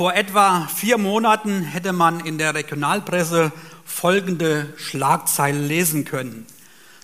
Vor 0.00 0.14
etwa 0.14 0.66
vier 0.74 0.96
Monaten 0.96 1.62
hätte 1.62 1.92
man 1.92 2.20
in 2.20 2.38
der 2.38 2.54
Regionalpresse 2.54 3.52
folgende 3.84 4.72
Schlagzeile 4.78 5.60
lesen 5.60 6.06
können. 6.06 6.46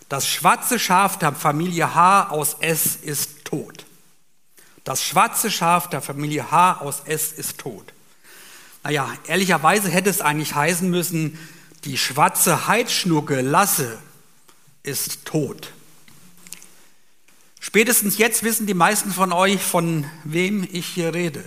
Das 0.08 0.26
schwarze 0.26 0.79
Schaf 0.79 1.19
der 1.19 1.35
Familie 1.35 1.95
H 1.95 2.30
aus 2.30 2.56
S 2.61 2.96
ist 2.96 3.45
tot. 3.45 3.85
Das 4.85 5.04
schwarze 5.04 5.51
Schaf 5.51 5.90
der 5.90 6.01
Familie 6.01 6.51
H 6.51 6.81
aus 6.81 7.03
S 7.04 7.32
ist 7.32 7.59
tot. 7.59 7.92
Naja, 8.82 9.13
ehrlicherweise 9.26 9.90
hätte 9.90 10.08
es 10.08 10.22
eigentlich 10.22 10.54
heißen 10.54 10.88
müssen, 10.88 11.38
die 11.85 11.99
schwarze 11.99 12.67
Heidschnucke 12.67 13.42
Lasse 13.42 13.99
ist 14.85 15.26
tot. 15.26 15.71
Spätestens 17.60 18.16
jetzt 18.16 18.42
wissen 18.42 18.66
die 18.66 18.73
meisten 18.73 19.12
von 19.12 19.34
euch, 19.34 19.60
von 19.62 20.06
wem 20.24 20.66
ich 20.73 20.87
hier 20.87 21.12
rede. 21.12 21.45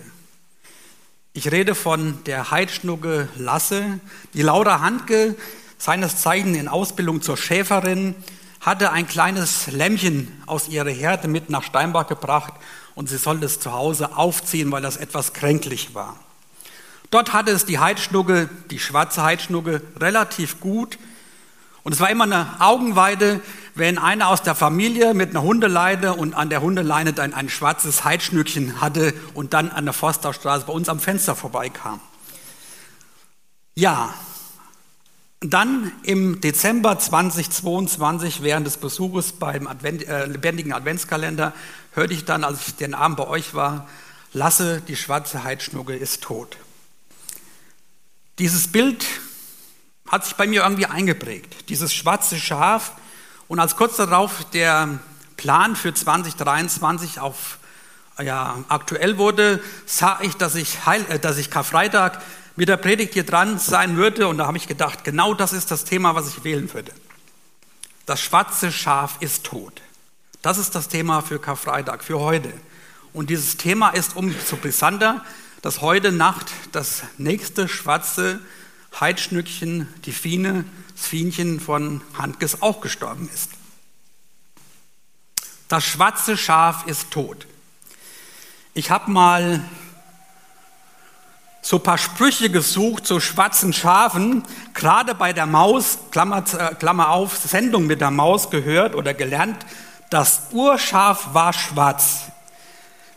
Ich 1.39 1.53
rede 1.53 1.73
von 1.73 2.21
der 2.25 2.51
Heidschnucke 2.51 3.29
Lasse. 3.37 4.01
Die 4.33 4.41
Laura 4.41 4.81
Handke, 4.81 5.37
seines 5.77 6.17
Zeichen 6.17 6.53
in 6.53 6.67
Ausbildung 6.67 7.21
zur 7.21 7.37
Schäferin, 7.37 8.13
hatte 8.59 8.91
ein 8.91 9.07
kleines 9.07 9.67
Lämmchen 9.67 10.29
aus 10.47 10.67
ihrer 10.67 10.89
Herde 10.89 11.29
mit 11.29 11.49
nach 11.49 11.63
Steinbach 11.63 12.07
gebracht 12.07 12.51
und 12.93 13.07
sie 13.07 13.15
sollte 13.15 13.45
es 13.45 13.61
zu 13.61 13.71
Hause 13.71 14.17
aufziehen, 14.17 14.69
weil 14.73 14.81
das 14.81 14.97
etwas 14.97 15.31
kränklich 15.31 15.95
war. 15.95 16.19
Dort 17.09 17.31
hatte 17.31 17.51
es 17.51 17.65
die 17.65 17.79
Heidschnucke, 17.79 18.49
die 18.69 18.79
schwarze 18.79 19.23
Heidschnucke, 19.23 19.81
relativ 19.97 20.59
gut. 20.59 20.99
Und 21.83 21.93
es 21.93 22.01
war 22.01 22.09
immer 22.09 22.25
eine 22.25 22.59
Augenweide, 22.59 23.39
wenn 23.79 23.97
einer 23.97 24.27
aus 24.27 24.43
der 24.43 24.55
Familie 24.55 25.13
mit 25.13 25.31
einer 25.31 25.41
Hundeleine 25.41 26.13
und 26.13 26.35
an 26.35 26.49
der 26.49 26.61
Hundeleine 26.61 27.13
dann 27.13 27.33
ein 27.33 27.49
schwarzes 27.49 28.03
Heidschnückchen 28.03 28.81
hatte 28.81 29.13
und 29.33 29.53
dann 29.53 29.71
an 29.71 29.85
der 29.85 29.93
Forstaustraße 29.93 30.65
bei 30.65 30.73
uns 30.73 30.89
am 30.89 30.99
Fenster 30.99 31.35
vorbeikam. 31.35 31.99
Ja, 33.75 34.13
dann 35.39 35.91
im 36.03 36.41
Dezember 36.41 36.99
2022, 36.99 38.43
während 38.43 38.67
des 38.67 38.77
Besuches 38.77 39.31
beim 39.31 39.67
Advent, 39.67 40.05
äh, 40.05 40.25
lebendigen 40.25 40.73
Adventskalender, 40.73 41.53
hörte 41.93 42.13
ich 42.13 42.25
dann, 42.25 42.43
als 42.43 42.67
ich 42.67 42.75
den 42.75 42.93
Abend 42.93 43.17
bei 43.17 43.27
euch 43.27 43.53
war, 43.53 43.87
Lasse, 44.31 44.81
die 44.87 44.95
schwarze 44.95 45.43
Heidschnucke 45.43 45.95
ist 45.95 46.21
tot. 46.21 46.57
Dieses 48.37 48.67
Bild 48.67 49.05
hat 50.07 50.25
sich 50.25 50.35
bei 50.35 50.45
mir 50.45 50.63
irgendwie 50.63 50.85
eingeprägt. 50.85 51.69
Dieses 51.69 51.93
schwarze 51.93 52.37
Schaf. 52.37 52.93
Und 53.49 53.59
als 53.59 53.75
kurz 53.75 53.97
darauf 53.97 54.45
der 54.51 54.99
Plan 55.35 55.75
für 55.75 55.91
2023 55.91 57.19
auf, 57.19 57.57
ja, 58.21 58.63
aktuell 58.69 59.17
wurde, 59.17 59.59
sah 59.87 60.19
ich, 60.21 60.35
dass 60.35 60.53
ich, 60.53 60.85
Heil, 60.85 61.03
äh, 61.09 61.17
dass 61.17 61.37
ich 61.37 61.49
Karfreitag 61.49 62.21
mit 62.55 62.69
der 62.69 62.77
Predigt 62.77 63.15
hier 63.15 63.25
dran 63.25 63.57
sein 63.57 63.97
würde. 63.97 64.27
Und 64.27 64.37
da 64.37 64.45
habe 64.45 64.57
ich 64.57 64.67
gedacht, 64.67 65.03
genau 65.03 65.33
das 65.33 65.51
ist 65.51 65.71
das 65.71 65.83
Thema, 65.83 66.13
was 66.13 66.27
ich 66.29 66.43
wählen 66.43 66.71
würde. 66.73 66.91
Das 68.05 68.21
schwarze 68.21 68.71
Schaf 68.71 69.17
ist 69.19 69.45
tot. 69.45 69.81
Das 70.43 70.59
ist 70.59 70.75
das 70.75 70.87
Thema 70.87 71.21
für 71.21 71.39
Karfreitag, 71.39 72.03
für 72.03 72.19
heute. 72.19 72.53
Und 73.13 73.31
dieses 73.31 73.57
Thema 73.57 73.89
ist 73.89 74.15
umso 74.15 74.57
brisanter, 74.57 75.25
dass 75.63 75.81
heute 75.81 76.11
Nacht 76.11 76.51
das 76.71 77.01
nächste 77.17 77.67
schwarze 77.67 78.39
Heidschnückchen, 78.99 79.87
die 80.05 80.11
Fiene, 80.11 80.65
das 80.99 81.07
Fienchen 81.07 81.59
von 81.59 82.01
Handkes 82.17 82.61
auch 82.61 82.81
gestorben 82.81 83.29
ist. 83.33 83.51
Das 85.69 85.83
schwarze 85.83 86.35
Schaf 86.35 86.85
ist 86.87 87.11
tot. 87.11 87.47
Ich 88.73 88.91
habe 88.91 89.09
mal 89.09 89.63
so 91.61 91.77
ein 91.77 91.83
paar 91.83 91.97
Sprüche 91.97 92.49
gesucht 92.49 93.05
zu 93.05 93.19
schwarzen 93.19 93.71
Schafen, 93.73 94.43
gerade 94.73 95.15
bei 95.15 95.33
der 95.33 95.45
Maus, 95.45 95.99
Klammer, 96.11 96.43
äh, 96.57 96.75
Klammer 96.75 97.09
auf, 97.09 97.37
Sendung 97.37 97.85
mit 97.85 98.01
der 98.01 98.11
Maus 98.11 98.49
gehört 98.49 98.95
oder 98.95 99.13
gelernt, 99.13 99.65
das 100.09 100.47
Urschaf 100.51 101.33
war 101.33 101.53
schwarz. 101.53 102.23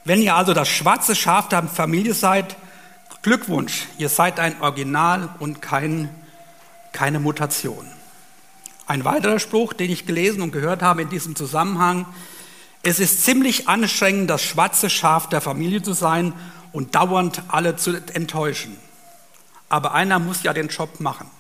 Wenn 0.05 0.21
ihr 0.21 0.35
also 0.35 0.53
das 0.53 0.69
schwarze 0.69 1.17
Schaf 1.17 1.49
der 1.49 1.63
Familie 1.65 2.15
seid, 2.15 2.57
Glückwunsch, 3.23 3.87
ihr 3.99 4.09
seid 4.09 4.41
ein 4.41 4.61
Original 4.61 5.29
und 5.39 5.63
kein, 5.63 6.11
keine 6.93 7.21
Mutation. 7.21 7.87
Ein 8.87 9.05
weiterer 9.05 9.39
Spruch, 9.39 9.73
den 9.73 9.91
ich 9.91 10.07
gelesen 10.07 10.43
und 10.43 10.53
gehört 10.53 10.83
habe 10.83 11.03
in 11.03 11.09
diesem 11.09 11.37
Zusammenhang, 11.37 12.07
es 12.83 12.99
ist 12.99 13.25
ziemlich 13.25 13.69
anstrengend, 13.69 14.29
das 14.29 14.43
schwarze 14.43 14.91
Schaf 14.91 15.29
der 15.29 15.41
Familie 15.41 15.83
zu 15.83 15.93
sein 15.93 16.35
und 16.73 16.95
dauernd 16.95 17.43
alle 17.49 17.77
zu 17.77 17.97
enttäuschen. 18.13 18.77
Aber 19.69 19.95
einer 19.95 20.19
muss 20.19 20.43
ja 20.43 20.53
den 20.53 20.69
Job 20.69 21.01
machen. 21.01 21.31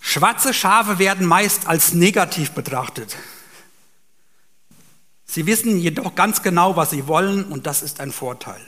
Schwarze 0.00 0.52
Schafe 0.52 0.98
werden 0.98 1.24
meist 1.24 1.68
als 1.68 1.94
negativ 1.94 2.50
betrachtet. 2.50 3.16
Sie 5.24 5.46
wissen 5.46 5.78
jedoch 5.78 6.16
ganz 6.16 6.42
genau, 6.42 6.74
was 6.74 6.90
sie 6.90 7.06
wollen 7.06 7.44
und 7.44 7.68
das 7.68 7.82
ist 7.82 8.00
ein 8.00 8.10
Vorteil. 8.10 8.60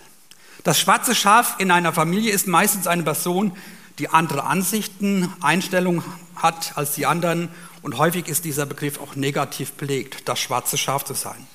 Das 0.63 0.79
schwarze 0.79 1.15
Schaf 1.15 1.57
in 1.59 1.71
einer 1.71 1.93
Familie 1.93 2.33
ist 2.33 2.47
meistens 2.47 2.87
eine 2.87 3.03
Person, 3.03 3.53
die 3.99 4.09
andere 4.09 4.45
Ansichten, 4.45 5.33
Einstellungen 5.41 6.05
hat 6.37 6.77
als 6.77 6.95
die 6.95 7.07
anderen 7.07 7.49
und 7.83 7.99
häufig 7.99 8.29
ist 8.29 8.45
dieser 8.45 8.65
Begriff 8.65 9.01
auch 9.01 9.17
negativ 9.17 9.73
belegt, 9.73 10.29
das 10.29 10.39
schwarze 10.41 10.79
Schaf 10.79 11.05
zu 11.05 11.15
sein. 11.15 11.47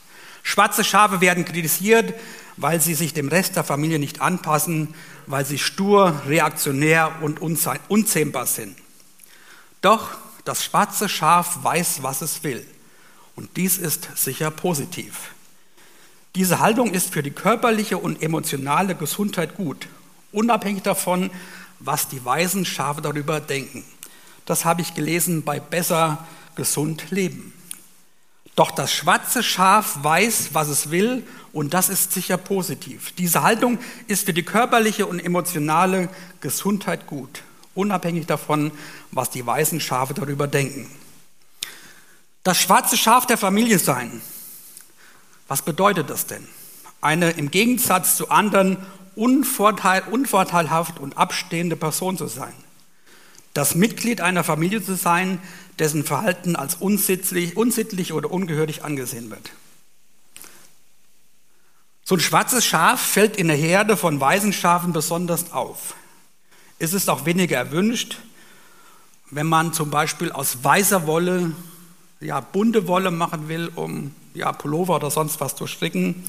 Schwarze 0.44 0.84
Schafe 0.84 1.19
werden 1.22 1.45
kritisiert, 1.45 2.13
weil 2.57 2.79
sie 2.81 2.94
sich 2.94 3.13
dem 3.13 3.28
Rest 3.28 3.56
der 3.56 3.63
Familie 3.63 4.00
nicht 4.00 4.22
anpassen, 4.22 4.94
weil 5.25 5.45
sie 5.45 5.57
stur, 5.57 6.22
reaktionär 6.28 7.16
und 7.22 7.41
unzähmbar 7.41 8.45
sind. 8.45 8.78
Doch 9.81 10.09
das 10.45 10.63
schwarze 10.63 11.09
Schaf 11.09 11.63
weiß, 11.63 12.03
was 12.03 12.22
es 12.22 12.44
will. 12.44 12.66
Und 13.35 13.57
dies 13.57 13.78
ist 13.78 14.09
sicher 14.16 14.51
positiv. 14.51 15.31
Diese 16.38 16.59
Haltung 16.59 16.92
ist 16.94 17.14
für 17.14 17.24
die 17.24 17.31
körperliche 17.31 17.98
und 17.98 18.22
emotionale 18.22 18.94
Gesundheit 18.94 19.58
gut, 19.58 19.88
unabhängig 20.31 20.84
davon, 20.84 21.31
was 21.80 22.09
die 22.09 22.24
weisen 22.24 22.64
Schafe 22.64 23.02
darüber 23.02 23.40
denken. 23.40 23.84
Das 24.46 24.64
habe 24.64 24.84
ich 24.84 24.94
gelesen 24.94 25.42
bei 25.42 25.59
Besser 25.59 26.28
gesund 26.53 27.09
leben. 27.09 27.53
Doch 28.56 28.70
das 28.70 28.94
schwarze 28.94 29.42
Schaf 29.42 29.98
weiß, 30.03 30.50
was 30.53 30.68
es 30.68 30.92
will, 30.92 31.25
und 31.53 31.74
das 31.74 31.90
ist 31.90 32.12
sicher 32.12 32.38
positiv. 32.38 33.14
Diese 33.18 33.42
Haltung 33.42 33.80
ist 34.06 34.28
für 34.28 34.34
die 34.34 34.44
körperliche 34.44 35.08
und 35.08 35.19
emotionale 35.19 36.08
Gesundheit 36.40 37.08
gut, 37.08 37.42
unabhängig 37.74 38.28
davon, 38.28 38.72
was 39.09 39.31
die 39.31 39.44
weißen 39.44 39.80
Schafe 39.80 40.14
darüber 40.14 40.46
denken. 40.46 40.88
Das 42.44 42.62
schwarze 42.62 42.96
Schaf 42.96 43.25
der 43.25 43.40
Familie 43.40 43.80
sein. 43.80 44.22
Was 45.47 45.62
bedeutet 45.62 46.09
das 46.09 46.28
denn? 46.28 46.47
Eine 47.02 47.31
im 47.31 47.52
Gegensatz 47.52 48.18
zu 48.18 48.30
anderen 48.30 48.78
unvorteil, 49.16 50.03
unvorteilhaft 50.12 51.00
und 51.00 51.18
abstehende 51.18 51.75
Person 51.75 52.18
zu 52.18 52.28
sein. 52.28 52.53
Das 53.53 53.75
Mitglied 53.75 54.22
einer 54.22 54.44
Familie 54.44 54.84
zu 54.84 54.96
sein, 54.96 55.40
dessen 55.80 56.03
Verhalten 56.03 56.56
als 56.56 56.75
unsittlich, 56.75 57.57
unsittlich 57.57 58.13
oder 58.13 58.30
ungehörig 58.30 58.84
angesehen 58.84 59.30
wird. 59.30 59.52
So 62.03 62.16
ein 62.16 62.19
schwarzes 62.19 62.66
Schaf 62.66 63.02
fällt 63.02 63.36
in 63.36 63.47
der 63.47 63.57
Herde 63.57 63.97
von 63.97 64.19
weißen 64.19 64.53
Schafen 64.53 64.94
besonders 64.94 65.52
auf. 65.52 65.96
Es 66.80 66.94
ist 66.94 67.09
auch 67.09 67.25
weniger 67.25 67.57
erwünscht, 67.57 68.19
wenn 69.30 69.47
man 69.47 69.74
zum 69.74 69.90
Beispiel 69.90 70.31
aus 70.31 70.63
weißer 70.63 71.06
Wolle 71.07 71.52
ja, 72.19 72.40
bunte 72.40 72.88
Wolle 72.88 73.12
machen 73.12 73.50
will, 73.50 73.72
um 73.75 74.16
ja, 74.38 74.52
Pullover 74.52 74.96
oder 74.96 75.12
sonst 75.12 75.40
was 75.42 75.56
zu 75.56 75.68
stricken. 75.68 76.24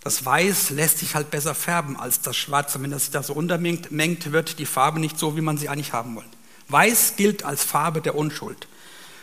Das 0.00 0.24
Weiß 0.24 0.70
lässt 0.70 0.98
sich 0.98 1.14
halt 1.14 1.30
besser 1.30 1.54
färben 1.54 1.96
als 1.96 2.20
das 2.20 2.36
Schwarz. 2.36 2.74
Und 2.76 2.84
wenn 2.84 2.90
das 2.90 3.02
sich 3.02 3.10
da 3.10 3.22
so 3.22 3.34
untermengt, 3.34 3.90
wird 4.32 4.58
die 4.58 4.66
Farbe 4.66 5.00
nicht 5.00 5.18
so, 5.18 5.36
wie 5.36 5.40
man 5.40 5.58
sie 5.58 5.68
eigentlich 5.68 5.92
haben 5.92 6.14
wollte. 6.14 6.30
Weiß 6.68 7.16
gilt 7.16 7.44
als 7.44 7.64
Farbe 7.64 8.00
der 8.00 8.14
Unschuld. 8.14 8.68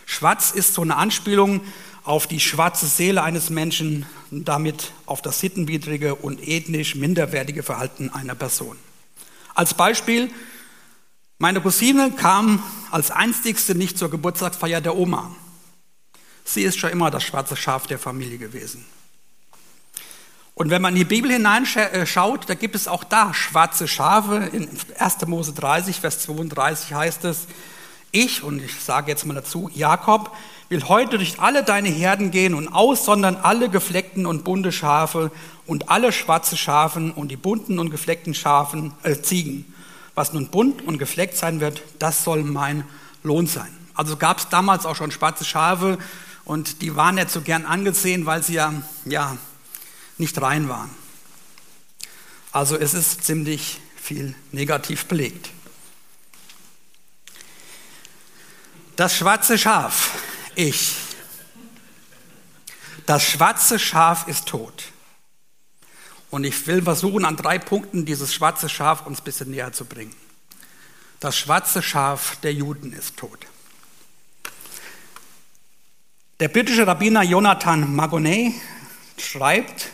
Schwarz 0.05 0.51
ist 0.51 0.73
so 0.73 0.81
eine 0.81 0.97
Anspielung 0.97 1.61
auf 2.03 2.27
die 2.27 2.39
schwarze 2.39 2.85
Seele 2.85 3.23
eines 3.23 3.49
Menschen 3.49 4.05
und 4.29 4.47
damit 4.47 4.91
auf 5.07 5.21
das 5.21 5.39
sittenwidrige 5.39 6.13
und 6.15 6.47
ethnisch 6.47 6.95
minderwertige 6.95 7.63
Verhalten 7.63 8.11
einer 8.11 8.35
Person. 8.35 8.77
Als 9.55 9.73
Beispiel, 9.73 10.29
meine 11.39 11.61
Cousine 11.61 12.11
kam 12.11 12.61
als 12.91 13.09
einzigste 13.09 13.73
nicht 13.73 13.97
zur 13.97 14.09
Geburtstagsfeier 14.11 14.81
der 14.81 14.95
Oma. 14.95 15.35
Sie 16.45 16.61
ist 16.61 16.79
schon 16.79 16.91
immer 16.91 17.11
das 17.11 17.23
schwarze 17.23 17.57
Schaf 17.57 17.87
der 17.87 17.99
Familie 17.99 18.37
gewesen. 18.37 18.85
Und 20.53 20.69
wenn 20.69 20.81
man 20.81 20.93
in 20.93 20.99
die 20.99 21.05
Bibel 21.05 21.29
hineinschaut, 21.29 22.43
äh, 22.43 22.47
da 22.47 22.53
gibt 22.53 22.75
es 22.75 22.87
auch 22.87 23.03
da 23.03 23.33
schwarze 23.33 23.89
Schafe. 23.89 24.37
In 24.53 24.69
1. 24.97 25.25
Mose 25.25 25.51
30, 25.51 25.99
Vers 25.99 26.19
32 26.19 26.93
heißt 26.93 27.25
es, 27.25 27.47
ich, 28.11 28.43
und 28.43 28.63
ich 28.63 28.79
sage 28.79 29.11
jetzt 29.11 29.25
mal 29.25 29.33
dazu, 29.33 29.69
Jakob, 29.73 30.31
will 30.69 30.87
heute 30.87 31.17
durch 31.17 31.41
alle 31.41 31.63
deine 31.63 31.89
Herden 31.89 32.31
gehen 32.31 32.53
und 32.53 32.69
aussondern 32.69 33.35
alle 33.35 33.67
gefleckten 33.67 34.25
und 34.25 34.45
bunte 34.45 34.71
Schafe 34.71 35.31
und 35.65 35.89
alle 35.89 36.13
schwarze 36.13 36.55
Schafen 36.55 37.11
und 37.11 37.29
die 37.29 37.35
bunten 37.35 37.77
und 37.77 37.89
gefleckten 37.89 38.33
Schafen, 38.33 38.93
äh, 39.03 39.15
Ziegen. 39.15 39.73
Was 40.13 40.31
nun 40.31 40.47
bunt 40.47 40.83
und 40.83 40.99
gefleckt 40.99 41.35
sein 41.35 41.59
wird, 41.59 41.81
das 41.99 42.23
soll 42.23 42.43
mein 42.43 42.85
Lohn 43.23 43.47
sein. 43.47 43.75
Also 43.95 44.15
gab 44.15 44.37
es 44.37 44.47
damals 44.47 44.85
auch 44.85 44.95
schon 44.95 45.11
schwarze 45.11 45.43
Schafe 45.43 45.97
und 46.45 46.81
die 46.81 46.95
waren 46.95 47.15
nicht 47.15 47.31
so 47.31 47.41
gern 47.41 47.65
angesehen, 47.65 48.25
weil 48.25 48.43
sie 48.43 48.53
ja, 48.53 48.73
ja 49.03 49.37
nicht 50.17 50.39
rein 50.41 50.69
waren. 50.69 50.89
Also 52.51 52.77
es 52.77 52.93
ist 52.93 53.25
ziemlich 53.25 53.81
viel 53.97 54.35
negativ 54.51 55.05
belegt. 55.07 55.49
Das 58.95 59.17
schwarze 59.17 59.57
Schaf, 59.57 60.17
ich. 60.55 60.95
Das 63.05 63.23
schwarze 63.23 63.77
Schaf 63.77 64.27
ist 64.27 64.47
tot. 64.47 64.85
Und 66.29 66.43
ich 66.43 66.65
will 66.67 66.81
versuchen, 66.81 67.25
an 67.25 67.35
drei 67.35 67.59
Punkten 67.59 68.05
dieses 68.05 68.33
schwarze 68.33 68.69
Schaf 68.69 69.05
uns 69.05 69.19
ein 69.19 69.23
bisschen 69.25 69.51
näher 69.51 69.73
zu 69.73 69.85
bringen. 69.85 70.15
Das 71.19 71.37
schwarze 71.37 71.81
Schaf 71.81 72.37
der 72.37 72.53
Juden 72.53 72.93
ist 72.93 73.17
tot. 73.17 73.47
Der 76.41 76.49
britische 76.49 76.85
Rabbiner 76.85 77.23
Jonathan 77.23 77.95
Magonet 77.95 78.51
schreibt, 79.17 79.91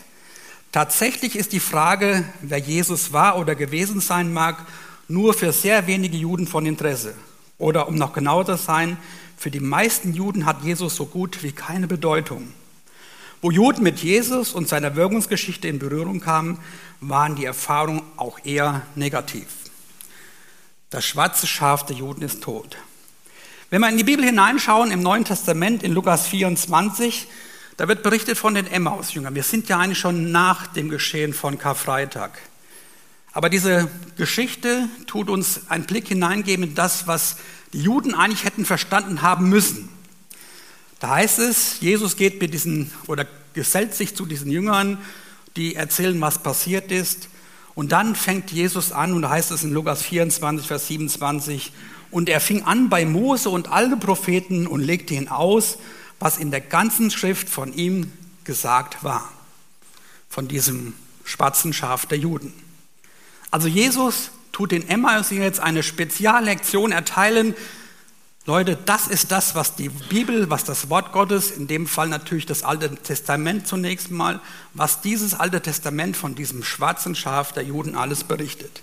tatsächlich 0.72 1.36
ist 1.36 1.52
die 1.52 1.60
Frage, 1.60 2.24
wer 2.40 2.58
Jesus 2.58 3.12
war 3.12 3.38
oder 3.38 3.54
gewesen 3.54 4.00
sein 4.00 4.32
mag, 4.32 4.66
nur 5.06 5.34
für 5.34 5.52
sehr 5.52 5.86
wenige 5.86 6.16
Juden 6.16 6.48
von 6.48 6.66
Interesse. 6.66 7.14
Oder 7.58 7.86
um 7.86 7.94
noch 7.94 8.12
genauer 8.12 8.44
zu 8.44 8.56
sein, 8.56 8.96
für 9.36 9.52
die 9.52 9.60
meisten 9.60 10.14
Juden 10.14 10.44
hat 10.44 10.64
Jesus 10.64 10.96
so 10.96 11.06
gut 11.06 11.44
wie 11.44 11.52
keine 11.52 11.86
Bedeutung. 11.86 12.52
Wo 13.40 13.52
Juden 13.52 13.84
mit 13.84 14.00
Jesus 14.00 14.52
und 14.52 14.68
seiner 14.68 14.96
Wirkungsgeschichte 14.96 15.68
in 15.68 15.78
Berührung 15.78 16.18
kamen, 16.18 16.58
waren 16.98 17.36
die 17.36 17.44
Erfahrungen 17.44 18.02
auch 18.16 18.40
eher 18.42 18.82
negativ. 18.96 19.46
Das 20.90 21.04
schwarze 21.04 21.46
Schaf 21.46 21.86
der 21.86 21.94
Juden 21.94 22.22
ist 22.22 22.42
tot. 22.42 22.76
Wenn 23.72 23.80
wir 23.80 23.88
in 23.88 23.96
die 23.96 24.04
Bibel 24.04 24.22
hineinschauen, 24.22 24.90
im 24.90 25.00
Neuen 25.00 25.24
Testament, 25.24 25.82
in 25.82 25.92
Lukas 25.94 26.26
24, 26.26 27.26
da 27.78 27.88
wird 27.88 28.02
berichtet 28.02 28.36
von 28.36 28.52
den 28.52 28.66
Emmaus-Jüngern. 28.66 29.34
Wir 29.34 29.44
sind 29.44 29.70
ja 29.70 29.78
eigentlich 29.78 29.98
schon 29.98 30.30
nach 30.30 30.66
dem 30.66 30.90
Geschehen 30.90 31.32
von 31.32 31.56
Karfreitag. 31.58 32.32
Aber 33.32 33.48
diese 33.48 33.88
Geschichte 34.18 34.90
tut 35.06 35.30
uns 35.30 35.70
einen 35.70 35.84
Blick 35.84 36.08
hineingeben 36.08 36.68
in 36.68 36.74
das, 36.74 37.06
was 37.06 37.36
die 37.72 37.80
Juden 37.80 38.14
eigentlich 38.14 38.44
hätten 38.44 38.66
verstanden 38.66 39.22
haben 39.22 39.48
müssen. 39.48 39.88
Da 41.00 41.08
heißt 41.08 41.38
es, 41.38 41.80
Jesus 41.80 42.18
geht 42.18 42.42
mit 42.42 42.52
diesen 42.52 42.90
oder 43.06 43.26
gesellt 43.54 43.94
sich 43.94 44.14
zu 44.14 44.26
diesen 44.26 44.50
Jüngern, 44.50 44.98
die 45.56 45.76
erzählen, 45.76 46.20
was 46.20 46.42
passiert 46.42 46.92
ist. 46.92 47.30
Und 47.74 47.92
dann 47.92 48.16
fängt 48.16 48.52
Jesus 48.52 48.92
an, 48.92 49.14
und 49.14 49.22
da 49.22 49.30
heißt 49.30 49.50
es 49.50 49.64
in 49.64 49.72
Lukas 49.72 50.02
24, 50.02 50.66
Vers 50.66 50.88
27, 50.88 51.72
und 52.12 52.28
er 52.28 52.40
fing 52.40 52.62
an 52.62 52.88
bei 52.88 53.04
Mose 53.04 53.50
und 53.50 53.72
alle 53.72 53.96
Propheten 53.96 54.68
und 54.68 54.80
legte 54.80 55.14
ihn 55.14 55.28
aus, 55.28 55.78
was 56.20 56.38
in 56.38 56.52
der 56.52 56.60
ganzen 56.60 57.10
Schrift 57.10 57.48
von 57.48 57.72
ihm 57.72 58.12
gesagt 58.44 59.02
war, 59.02 59.32
von 60.28 60.46
diesem 60.46 60.94
schwarzen 61.24 61.72
Schaf 61.72 62.06
der 62.06 62.18
Juden. 62.18 62.52
Also 63.50 63.66
Jesus 63.66 64.30
tut 64.52 64.72
den 64.72 64.88
Emmaus 64.88 65.30
jetzt 65.30 65.58
eine 65.58 65.82
Speziallektion 65.82 66.92
erteilen. 66.92 67.54
Leute, 68.44 68.76
das 68.84 69.06
ist 69.06 69.32
das, 69.32 69.54
was 69.54 69.76
die 69.76 69.88
Bibel, 69.88 70.50
was 70.50 70.64
das 70.64 70.90
Wort 70.90 71.12
Gottes, 71.12 71.50
in 71.50 71.66
dem 71.66 71.86
Fall 71.86 72.08
natürlich 72.08 72.44
das 72.44 72.62
Alte 72.62 72.94
Testament 72.94 73.66
zunächst 73.66 74.10
mal, 74.10 74.40
was 74.74 75.00
dieses 75.00 75.32
Alte 75.34 75.62
Testament 75.62 76.16
von 76.16 76.34
diesem 76.34 76.62
schwarzen 76.62 77.14
Schaf 77.14 77.52
der 77.52 77.62
Juden 77.62 77.94
alles 77.96 78.24
berichtet. 78.24 78.82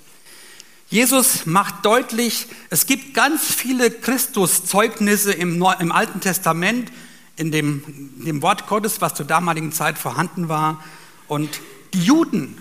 Jesus 0.89 1.45
macht 1.45 1.85
deutlich, 1.85 2.47
es 2.69 2.85
gibt 2.85 3.13
ganz 3.13 3.43
viele 3.43 3.91
Christuszeugnisse 3.91 5.31
im, 5.31 5.63
im 5.79 5.91
Alten 5.91 6.19
Testament, 6.19 6.91
in 7.35 7.51
dem, 7.51 7.83
in 8.19 8.25
dem 8.25 8.41
Wort 8.41 8.67
Gottes, 8.67 8.99
was 8.99 9.13
zur 9.13 9.25
damaligen 9.25 9.71
Zeit 9.71 9.97
vorhanden 9.97 10.49
war. 10.49 10.83
Und 11.27 11.61
die 11.93 12.03
Juden 12.03 12.57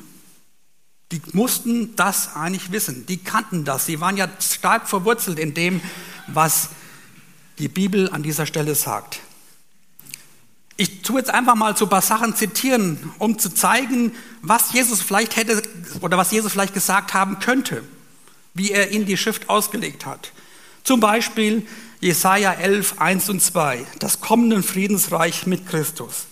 die 1.13 1.23
mussten 1.33 1.97
das 1.97 2.37
eigentlich 2.37 2.71
wissen. 2.71 3.07
Die 3.07 3.17
kannten 3.17 3.65
das. 3.65 3.87
Sie 3.87 4.01
waren 4.01 4.17
ja 4.17 4.29
stark 4.41 4.89
verwurzelt 4.89 5.39
in 5.39 5.55
dem, 5.55 5.81
was 6.27 6.71
die 7.59 7.69
Bibel 7.69 8.11
an 8.11 8.23
dieser 8.23 8.45
Stelle 8.45 8.75
sagt. 8.75 9.21
Ich 10.77 11.03
tue 11.03 11.19
jetzt 11.19 11.31
einfach 11.31 11.55
mal 11.55 11.77
so 11.77 11.87
ein 11.87 11.89
paar 11.89 12.03
Sachen 12.03 12.37
zitieren, 12.37 13.13
um 13.19 13.39
zu 13.39 13.53
zeigen, 13.53 14.15
was 14.43 14.73
Jesus 14.73 15.01
vielleicht 15.03 15.37
hätte 15.37 15.63
oder 16.03 16.19
was 16.19 16.31
Jesus 16.31 16.53
vielleicht 16.53 16.75
gesagt 16.75 17.15
haben 17.15 17.39
könnte, 17.41 17.83
wie 18.59 18.73
er 18.73 18.91
in 18.91 19.07
die 19.07 19.17
Schrift 19.17 19.49
ausgelegt 19.49 20.05
hat. 20.05 20.33
Zum 20.85 21.01
Beispiel 21.01 21.67
Jesaja 22.01 22.53
11, 22.53 23.01
1 23.01 23.31
und 23.31 23.43
2, 23.43 23.85
das 23.99 24.21
kommende 24.21 24.63
Friedensreich 24.63 25.47
mit 25.47 25.67
Christus. 25.67 26.27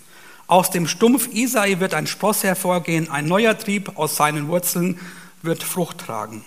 Aus 0.47 0.71
dem 0.71 0.87
Stumpf 0.87 1.29
Isai 1.33 1.81
wird 1.81 1.95
ein 1.95 2.07
Spross 2.07 2.45
hervorgehen, 2.45 3.11
ein 3.11 3.27
neuer 3.27 3.59
Trieb 3.59 3.99
aus 3.99 4.17
seinen 4.17 4.49
Wurzeln 4.49 5.01
wird 5.43 5.63
Frucht 5.63 5.99
tragen. 5.99 6.45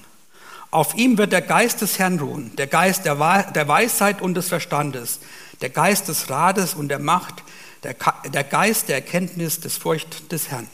Auf 0.72 0.96
ihm 0.96 1.18
wird 1.18 1.34
der 1.34 1.42
Geist 1.42 1.82
des 1.82 2.00
Herrn 2.00 2.20
ruhen, 2.20 2.56
der 2.56 2.68
Geist 2.68 3.06
der, 3.06 3.20
Weisheit 3.20 4.22
und 4.22 4.36
des 4.36 4.50
Verstandes, 4.50 5.20
der 5.62 5.70
Geist 5.70 6.08
des 6.08 6.30
Rates 6.30 6.76
und 6.76 6.90
der 6.90 7.00
Macht, 7.00 7.44
der, 7.84 7.96
der 8.32 8.44
Geist 8.44 8.88
der 8.88 8.96
Erkenntnis 8.96 9.60
des 9.60 9.78
Furcht 9.78 10.32
des 10.32 10.50
Herrn. 10.50 10.68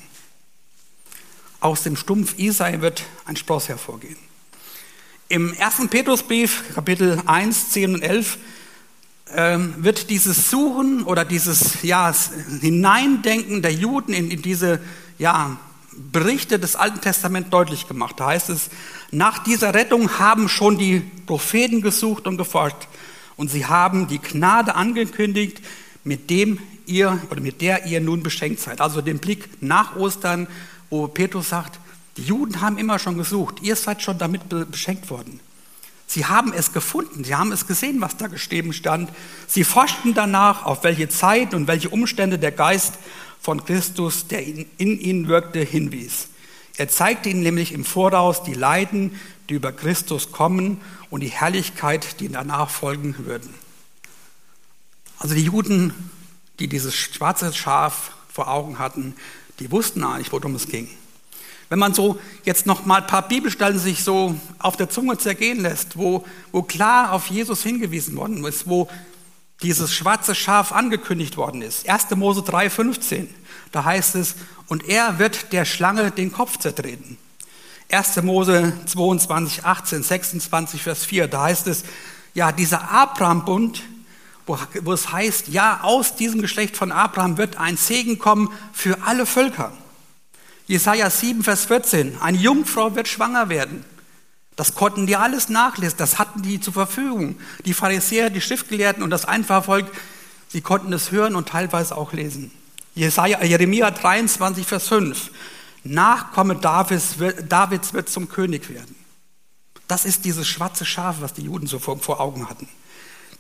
Aus 1.62 1.84
dem 1.84 1.96
Stumpf 1.96 2.38
Isai 2.38 2.82
wird 2.82 3.04
ein 3.26 3.38
Spross 3.38 3.70
hervorgehen. 3.70 4.18
Im 5.28 5.54
ersten 5.54 5.90
Petrusbrief, 5.90 6.76
Kapitel 6.76 7.20
1, 7.26 7.70
10 7.72 7.96
und 7.96 8.02
11, 8.04 8.38
ähm, 9.34 9.74
wird 9.78 10.12
dieses 10.12 10.52
Suchen 10.52 11.02
oder 11.02 11.26
dieses 11.26 11.82
ja, 11.82 12.14
Hineindenken 12.62 13.64
der 13.64 13.74
Juden 13.74 14.14
in, 14.14 14.30
in 14.30 14.44
diese 14.44 14.80
ja, 15.18 15.58
Berichte 15.94 16.60
des 16.60 16.76
Alten 16.76 17.02
Testaments 17.02 17.50
deutlich 17.50 17.88
gemacht. 17.88 18.20
Da 18.20 18.28
heißt 18.28 18.52
es, 18.52 18.70
nach 19.10 19.40
dieser 19.40 19.74
Rettung 19.74 20.20
haben 20.20 20.48
schon 20.48 20.78
die 20.78 21.02
Propheten 21.26 21.82
gesucht 21.82 22.28
und 22.28 22.38
geforscht 22.38 22.88
und 23.36 23.50
sie 23.50 23.66
haben 23.66 24.08
die 24.08 24.20
Gnade 24.20 24.76
angekündigt, 24.76 25.60
mit 26.04 26.30
dem 26.30 26.60
ihr 26.86 27.20
oder 27.32 27.42
mit 27.42 27.62
der 27.62 27.88
ihr 27.88 28.00
nun 28.00 28.22
beschenkt 28.22 28.60
seid. 28.60 28.80
Also 28.80 29.02
den 29.02 29.18
Blick 29.18 29.50
nach 29.60 29.96
Ostern, 29.96 30.46
wo 30.92 31.08
Petrus 31.08 31.50
sagt, 31.50 31.80
die 32.18 32.24
Juden 32.24 32.62
haben 32.62 32.78
immer 32.78 33.00
schon 33.00 33.18
gesucht, 33.18 33.62
ihr 33.62 33.76
seid 33.76 34.02
schon 34.02 34.18
damit 34.18 34.48
beschenkt 34.72 35.10
worden. 35.10 35.40
Sie 36.08 36.26
haben 36.26 36.54
es 36.54 36.72
gefunden, 36.72 37.24
sie 37.24 37.36
haben 37.36 37.52
es 37.52 37.68
gesehen, 37.68 38.00
was 38.00 38.16
da 38.18 38.28
geschrieben 38.28 38.74
stand. 38.74 39.10
Sie 39.48 39.64
forschten 39.64 40.14
danach, 40.14 40.66
auf 40.66 40.84
welche 40.84 41.10
Zeit 41.10 41.54
und 41.54 41.68
welche 41.68 41.90
Umstände 41.90 42.38
der 42.38 42.52
Geist 42.52 42.96
von 43.42 43.66
Christus, 43.66 44.28
der 44.28 44.46
in, 44.46 44.66
in 44.78 45.00
ihnen 45.00 45.28
wirkte, 45.28 45.60
hinwies. 45.60 46.28
Er 46.78 46.90
zeigte 46.90 47.30
ihnen 47.30 47.42
nämlich 47.42 47.72
im 47.72 47.86
Voraus 47.86 48.44
die 48.44 48.54
Leiden, 48.54 49.20
die 49.50 49.56
über 49.56 49.72
Christus 49.72 50.32
kommen 50.32 50.80
und 51.10 51.22
die 51.22 51.30
Herrlichkeit, 51.30 52.20
die 52.20 52.30
danach 52.30 52.70
folgen 52.70 53.16
würden. 53.20 53.54
Also 55.18 55.36
die 55.36 55.44
Juden, 55.44 55.94
die 56.60 56.68
dieses 56.68 56.96
schwarze 56.96 57.52
Schaf 57.54 58.12
vor 58.32 58.48
Augen 58.48 58.80
hatten, 58.80 59.16
die 59.60 59.72
wussten 59.72 60.04
eigentlich, 60.04 60.32
worum 60.32 60.56
es 60.56 60.68
ging. 60.68 60.90
Wenn 61.70 61.80
man 61.80 61.94
so 61.94 62.20
jetzt 62.44 62.66
noch 62.66 62.86
mal 62.86 63.02
ein 63.02 63.08
paar 63.08 63.28
Bibelstellen 63.28 63.80
sich 63.80 64.04
so 64.04 64.36
auf 64.60 64.78
der 64.78 64.90
Zunge 64.90 65.18
zergehen 65.18 65.62
lässt, 65.62 65.98
wo, 65.98 66.24
wo 66.52 66.62
klar 66.62 67.12
auf 67.12 67.28
Jesus 67.28 67.64
hingewiesen 67.64 68.16
worden 68.16 68.44
ist, 68.46 68.68
wo 68.68 68.88
dieses 69.62 69.94
schwarze 69.94 70.36
Schaf 70.36 70.72
angekündigt 70.72 71.38
worden 71.38 71.62
ist. 71.62 71.88
1. 71.90 72.12
Mose 72.16 72.42
3,15, 72.42 73.28
da 73.72 73.86
heißt 73.86 74.16
es, 74.16 74.36
und 74.68 74.88
er 74.90 75.20
wird 75.20 75.54
der 75.54 75.66
Schlange 75.66 76.12
den 76.12 76.32
Kopf 76.32 76.58
zertreten. 76.58 77.18
1. 77.90 78.22
Mose 78.24 78.74
22, 78.86 79.64
18, 79.64 80.04
26, 80.04 80.82
Vers 80.82 81.06
4, 81.06 81.28
da 81.28 81.44
heißt 81.44 81.68
es, 81.68 81.84
ja, 82.34 82.52
dieser 82.52 82.92
Abraham-Bund, 82.92 83.84
wo, 84.46 84.58
wo 84.82 84.94
es 84.94 85.12
heißt, 85.12 85.48
ja, 85.48 85.80
aus 85.82 86.16
diesem 86.16 86.42
Geschlecht 86.42 86.76
von 86.78 86.92
Abraham 86.92 87.38
wird 87.38 87.58
ein 87.58 87.78
Segen 87.78 88.20
kommen 88.20 88.50
für 88.74 89.04
alle 89.04 89.26
Völker. 89.26 89.72
Jesaja 90.68 91.10
7, 91.10 91.44
Vers 91.44 91.66
14. 91.66 92.22
Eine 92.22 92.38
Jungfrau 92.38 92.96
wird 92.96 93.08
schwanger 93.08 93.50
werden. 93.50 93.86
Das 94.56 94.74
konnten 94.74 95.06
die 95.06 95.16
alles 95.16 95.50
nachlesen. 95.50 95.98
Das 95.98 96.18
hatten 96.18 96.42
die 96.42 96.60
zur 96.60 96.74
Verfügung. 96.74 97.38
Die 97.66 97.74
Pharisäer, 97.74 98.30
die 98.30 98.42
Schriftgelehrten 98.42 99.04
und 99.04 99.10
das 99.10 99.26
einfache 99.26 99.64
Volk, 99.64 99.92
sie 100.48 100.62
konnten 100.62 100.94
es 100.94 101.12
hören 101.12 101.36
und 101.36 101.50
teilweise 101.50 101.96
auch 101.96 102.14
lesen. 102.14 102.52
Jesaja, 102.96 103.44
Jeremia 103.44 103.92
23, 103.92 104.66
Vers 104.66 104.88
5. 104.88 105.32
Nachkomme 105.84 106.56
Davids 106.56 107.20
wird, 107.20 107.52
Davids 107.52 107.94
wird 107.94 108.10
zum 108.10 108.30
König 108.30 108.70
werden. 108.70 108.96
Das 109.88 110.06
ist 110.06 110.26
dieses 110.26 110.48
schwarze 110.48 110.86
Schaf, 110.86 111.18
was 111.20 111.34
die 111.34 111.44
Juden 111.44 111.68
so 111.68 111.78
vor, 111.78 112.20
Augen 112.20 112.50
hatten. 112.50 112.68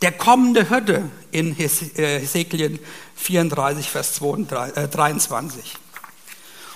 Der 0.01 0.11
kommende 0.11 0.67
Hirte 0.67 1.09
in 1.31 1.57
äh, 1.57 2.19
Hesekiel 2.19 2.79
34, 3.15 3.89
Vers 3.89 4.19
23. 4.19 5.77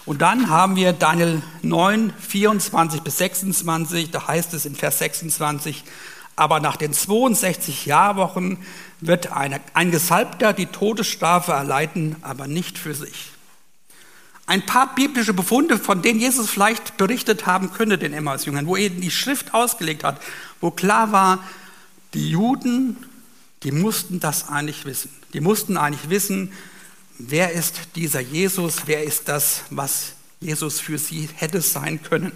Und 0.06 0.22
dann 0.22 0.50
haben 0.50 0.76
wir 0.76 0.94
Daniel 0.94 1.42
9, 1.62 2.14
24 2.20 3.02
bis 3.02 3.18
26, 3.18 4.12
da 4.12 4.28
heißt 4.28 4.54
es 4.54 4.66
in 4.66 4.76
Vers 4.76 5.00
26, 5.00 5.84
aber 6.36 6.60
nach 6.62 6.78
den 6.78 6.94
62 6.94 7.86
Jahrwochen 7.86 8.58
wird 9.02 9.32
eine, 9.34 9.60
ein 9.74 9.92
Gesalbter 9.92 10.54
die 10.54 10.68
Todesstrafe 10.68 11.52
erleiden, 11.52 12.16
aber 12.22 12.48
nicht 12.48 12.78
für 12.78 12.96
sich. 12.96 13.32
Ein 14.46 14.66
paar 14.66 14.96
biblische 14.96 15.34
Befunde, 15.34 15.78
von 15.78 16.02
denen 16.02 16.20
Jesus 16.20 16.50
vielleicht 16.50 16.98
berichtet 16.98 17.46
haben 17.46 17.72
könnte, 17.72 17.98
den 17.98 18.14
Emmaus-Jüngern, 18.14 18.66
wo 18.66 18.76
er 18.76 18.90
die 18.90 19.12
Schrift 19.12 19.54
ausgelegt 19.54 20.04
hat, 20.04 20.20
wo 20.60 20.72
klar 20.72 21.12
war, 21.12 21.44
die 22.14 22.32
Juden, 22.32 22.98
die 23.64 23.72
mussten 23.72 24.20
das 24.20 24.50
eigentlich 24.50 24.86
wissen. 24.86 25.12
Die 25.34 25.42
mussten 25.42 25.78
eigentlich 25.78 26.10
wissen, 26.10 26.52
wer 27.20 27.52
ist 27.52 27.76
dieser 27.96 28.22
Jesus, 28.22 28.84
wer 28.86 29.04
ist 29.04 29.28
das, 29.28 29.64
was 29.70 30.14
Jesus 30.40 30.80
für 30.80 30.98
sie 30.98 31.30
hätte 31.36 31.62
sein 31.62 32.02
können. 32.02 32.32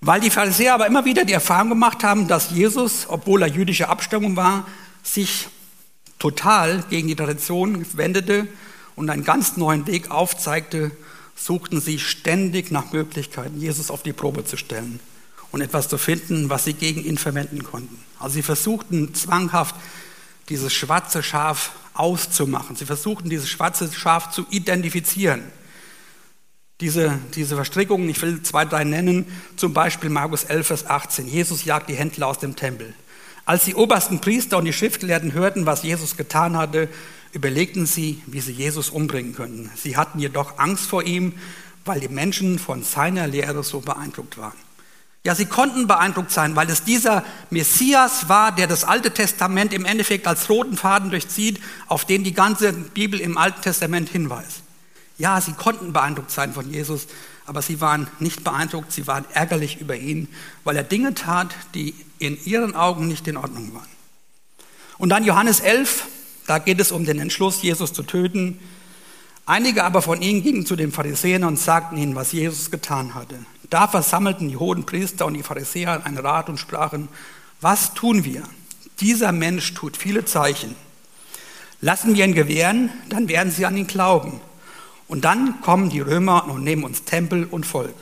Weil 0.00 0.20
die 0.20 0.30
Pharisäer 0.30 0.74
aber 0.74 0.86
immer 0.86 1.04
wieder 1.04 1.24
die 1.24 1.32
Erfahrung 1.32 1.70
gemacht 1.70 2.04
haben, 2.04 2.28
dass 2.28 2.50
Jesus, 2.50 3.06
obwohl 3.08 3.42
er 3.42 3.48
jüdische 3.48 3.88
Abstammung 3.88 4.36
war, 4.36 4.66
sich 5.02 5.48
total 6.18 6.84
gegen 6.90 7.08
die 7.08 7.16
Tradition 7.16 7.86
wendete 7.96 8.46
und 8.96 9.10
einen 9.10 9.24
ganz 9.24 9.56
neuen 9.56 9.86
Weg 9.86 10.10
aufzeigte, 10.10 10.90
suchten 11.36 11.80
sie 11.80 12.00
ständig 12.00 12.70
nach 12.70 12.92
Möglichkeiten, 12.92 13.60
Jesus 13.60 13.90
auf 13.90 14.02
die 14.02 14.12
Probe 14.12 14.44
zu 14.44 14.56
stellen 14.56 14.98
und 15.52 15.60
etwas 15.60 15.88
zu 15.88 15.98
finden, 15.98 16.50
was 16.50 16.64
sie 16.64 16.74
gegen 16.74 17.04
ihn 17.04 17.18
verwenden 17.18 17.62
konnten. 17.62 17.98
Also 18.18 18.34
sie 18.34 18.42
versuchten 18.42 19.14
zwanghaft, 19.14 19.76
dieses 20.48 20.72
schwarze 20.72 21.22
Schaf 21.22 21.72
auszumachen. 21.94 22.76
Sie 22.76 22.86
versuchten, 22.86 23.28
dieses 23.28 23.48
schwarze 23.48 23.92
Schaf 23.92 24.30
zu 24.30 24.46
identifizieren. 24.50 25.42
Diese, 26.80 27.18
diese 27.34 27.56
Verstrickungen, 27.56 28.08
ich 28.08 28.22
will 28.22 28.42
zwei, 28.42 28.64
drei 28.64 28.84
nennen, 28.84 29.26
zum 29.56 29.74
Beispiel 29.74 30.10
Markus 30.10 30.44
11, 30.44 30.66
Vers 30.66 30.86
18. 30.86 31.26
Jesus 31.26 31.64
jagt 31.64 31.88
die 31.88 31.96
Händler 31.96 32.28
aus 32.28 32.38
dem 32.38 32.54
Tempel. 32.54 32.94
Als 33.44 33.64
die 33.64 33.74
obersten 33.74 34.20
Priester 34.20 34.58
und 34.58 34.64
die 34.64 34.72
Schriftgelehrten 34.72 35.32
hörten, 35.32 35.66
was 35.66 35.82
Jesus 35.82 36.16
getan 36.16 36.56
hatte, 36.56 36.88
überlegten 37.32 37.86
sie, 37.86 38.22
wie 38.26 38.40
sie 38.40 38.52
Jesus 38.52 38.90
umbringen 38.90 39.34
könnten. 39.34 39.70
Sie 39.74 39.96
hatten 39.96 40.20
jedoch 40.20 40.58
Angst 40.58 40.86
vor 40.86 41.02
ihm, 41.02 41.32
weil 41.84 42.00
die 42.00 42.08
Menschen 42.08 42.58
von 42.58 42.82
seiner 42.82 43.26
Lehre 43.26 43.64
so 43.64 43.80
beeindruckt 43.80 44.38
waren. 44.38 44.56
Ja, 45.28 45.34
sie 45.34 45.44
konnten 45.44 45.86
beeindruckt 45.86 46.30
sein, 46.30 46.56
weil 46.56 46.70
es 46.70 46.84
dieser 46.84 47.22
Messias 47.50 48.30
war, 48.30 48.50
der 48.50 48.66
das 48.66 48.84
Alte 48.84 49.10
Testament 49.10 49.74
im 49.74 49.84
Endeffekt 49.84 50.26
als 50.26 50.48
roten 50.48 50.74
Faden 50.74 51.10
durchzieht, 51.10 51.60
auf 51.86 52.06
den 52.06 52.24
die 52.24 52.32
ganze 52.32 52.72
Bibel 52.72 53.20
im 53.20 53.36
Alten 53.36 53.60
Testament 53.60 54.08
hinweist. 54.08 54.62
Ja, 55.18 55.38
sie 55.42 55.52
konnten 55.52 55.92
beeindruckt 55.92 56.30
sein 56.30 56.54
von 56.54 56.72
Jesus, 56.72 57.08
aber 57.44 57.60
sie 57.60 57.82
waren 57.82 58.08
nicht 58.20 58.42
beeindruckt, 58.42 58.90
sie 58.90 59.06
waren 59.06 59.26
ärgerlich 59.34 59.82
über 59.82 59.96
ihn, 59.96 60.28
weil 60.64 60.78
er 60.78 60.82
Dinge 60.82 61.12
tat, 61.12 61.54
die 61.74 61.94
in 62.18 62.42
ihren 62.46 62.74
Augen 62.74 63.06
nicht 63.06 63.28
in 63.28 63.36
Ordnung 63.36 63.74
waren. 63.74 63.88
Und 64.96 65.10
dann 65.10 65.24
Johannes 65.24 65.60
11, 65.60 66.06
da 66.46 66.58
geht 66.58 66.80
es 66.80 66.90
um 66.90 67.04
den 67.04 67.18
Entschluss, 67.18 67.60
Jesus 67.60 67.92
zu 67.92 68.02
töten. 68.02 68.58
Einige 69.44 69.84
aber 69.84 70.00
von 70.00 70.22
ihnen 70.22 70.42
gingen 70.42 70.64
zu 70.64 70.74
den 70.74 70.90
Pharisäern 70.90 71.44
und 71.44 71.58
sagten 71.58 71.98
ihnen, 71.98 72.14
was 72.14 72.32
Jesus 72.32 72.70
getan 72.70 73.14
hatte. 73.14 73.36
Da 73.70 73.86
versammelten 73.86 74.48
die 74.48 74.56
hohen 74.56 74.84
Priester 74.86 75.26
und 75.26 75.34
die 75.34 75.42
Pharisäer 75.42 76.04
einen 76.04 76.18
Rat 76.18 76.48
und 76.48 76.58
sprachen, 76.58 77.08
was 77.60 77.94
tun 77.94 78.24
wir? 78.24 78.42
Dieser 79.00 79.32
Mensch 79.32 79.74
tut 79.74 79.96
viele 79.96 80.24
Zeichen. 80.24 80.74
Lassen 81.80 82.14
wir 82.14 82.24
ihn 82.24 82.34
gewähren, 82.34 82.90
dann 83.08 83.28
werden 83.28 83.52
sie 83.52 83.66
an 83.66 83.76
ihn 83.76 83.86
glauben. 83.86 84.40
Und 85.06 85.24
dann 85.24 85.60
kommen 85.60 85.90
die 85.90 86.00
Römer 86.00 86.48
und 86.48 86.64
nehmen 86.64 86.84
uns 86.84 87.04
Tempel 87.04 87.44
und 87.44 87.66
Volk. 87.66 87.94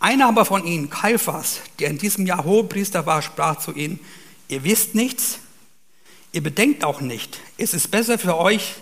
Einer 0.00 0.28
aber 0.28 0.44
von 0.44 0.64
ihnen, 0.66 0.90
Kaiphas, 0.90 1.60
der 1.78 1.90
in 1.90 1.98
diesem 1.98 2.26
Jahr 2.26 2.44
Hohepriester 2.44 3.06
war, 3.06 3.22
sprach 3.22 3.58
zu 3.58 3.72
ihnen, 3.72 4.00
ihr 4.48 4.64
wisst 4.64 4.94
nichts, 4.94 5.38
ihr 6.32 6.42
bedenkt 6.42 6.84
auch 6.84 7.00
nicht. 7.00 7.40
Es 7.58 7.74
ist 7.74 7.90
besser 7.90 8.18
für 8.18 8.36
euch, 8.36 8.74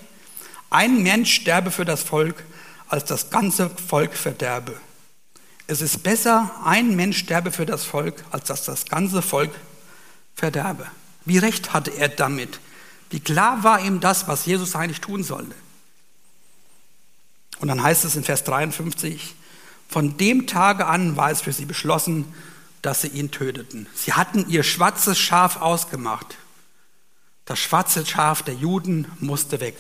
ein 0.71 1.03
Mensch 1.03 1.35
sterbe 1.35 1.71
für 1.71 1.85
das 1.85 2.03
Volk, 2.03 2.45
als 2.89 3.05
das 3.05 3.31
ganze 3.31 3.71
Volk 3.71 4.15
verderbe. 4.15 4.75
Es 5.67 5.81
ist 5.81 6.03
besser, 6.03 6.51
ein 6.65 6.97
Mensch 6.97 7.19
sterbe 7.19 7.53
für 7.53 7.67
das 7.67 7.85
Volk, 7.85 8.25
als 8.31 8.49
dass 8.49 8.65
das 8.65 8.87
ganze 8.87 9.23
Volk 9.23 9.53
verderbe. 10.35 10.87
Wie 11.25 11.39
recht 11.39 11.73
hatte 11.73 11.91
er 11.91 12.09
damit? 12.09 12.61
Wie 13.11 13.21
klar 13.21 13.63
war 13.63 13.81
ihm 13.81 14.01
das, 14.01 14.27
was 14.29 14.47
Jesus 14.47 14.75
eigentlich 14.75 15.01
tun 15.01 15.23
sollte? 15.23 15.55
Und 17.61 17.69
dann 17.69 17.83
heißt 17.83 18.05
es 18.05 18.17
in 18.17 18.25
Vers 18.25 18.43
53, 18.45 19.35
von 19.89 20.17
dem 20.17 20.47
Tage 20.47 20.87
an 20.87 21.17
war 21.17 21.31
es 21.31 21.43
für 21.43 21.53
sie 21.53 21.67
beschlossen, 21.67 22.25
dass 22.81 23.03
sie 23.03 23.09
ihn 23.09 23.31
töteten. 23.31 23.87
Sie 23.95 24.15
hatten 24.15 24.49
ihr 24.49 24.65
schwarzes 24.65 25.19
Schaf 25.19 25.61
ausgemacht. 25.61 26.39
Das 27.45 27.59
schwarze 27.59 28.05
Schaf 28.05 28.43
der 28.43 28.55
Juden 28.55 29.07
musste 29.21 29.61
weg. 29.61 29.77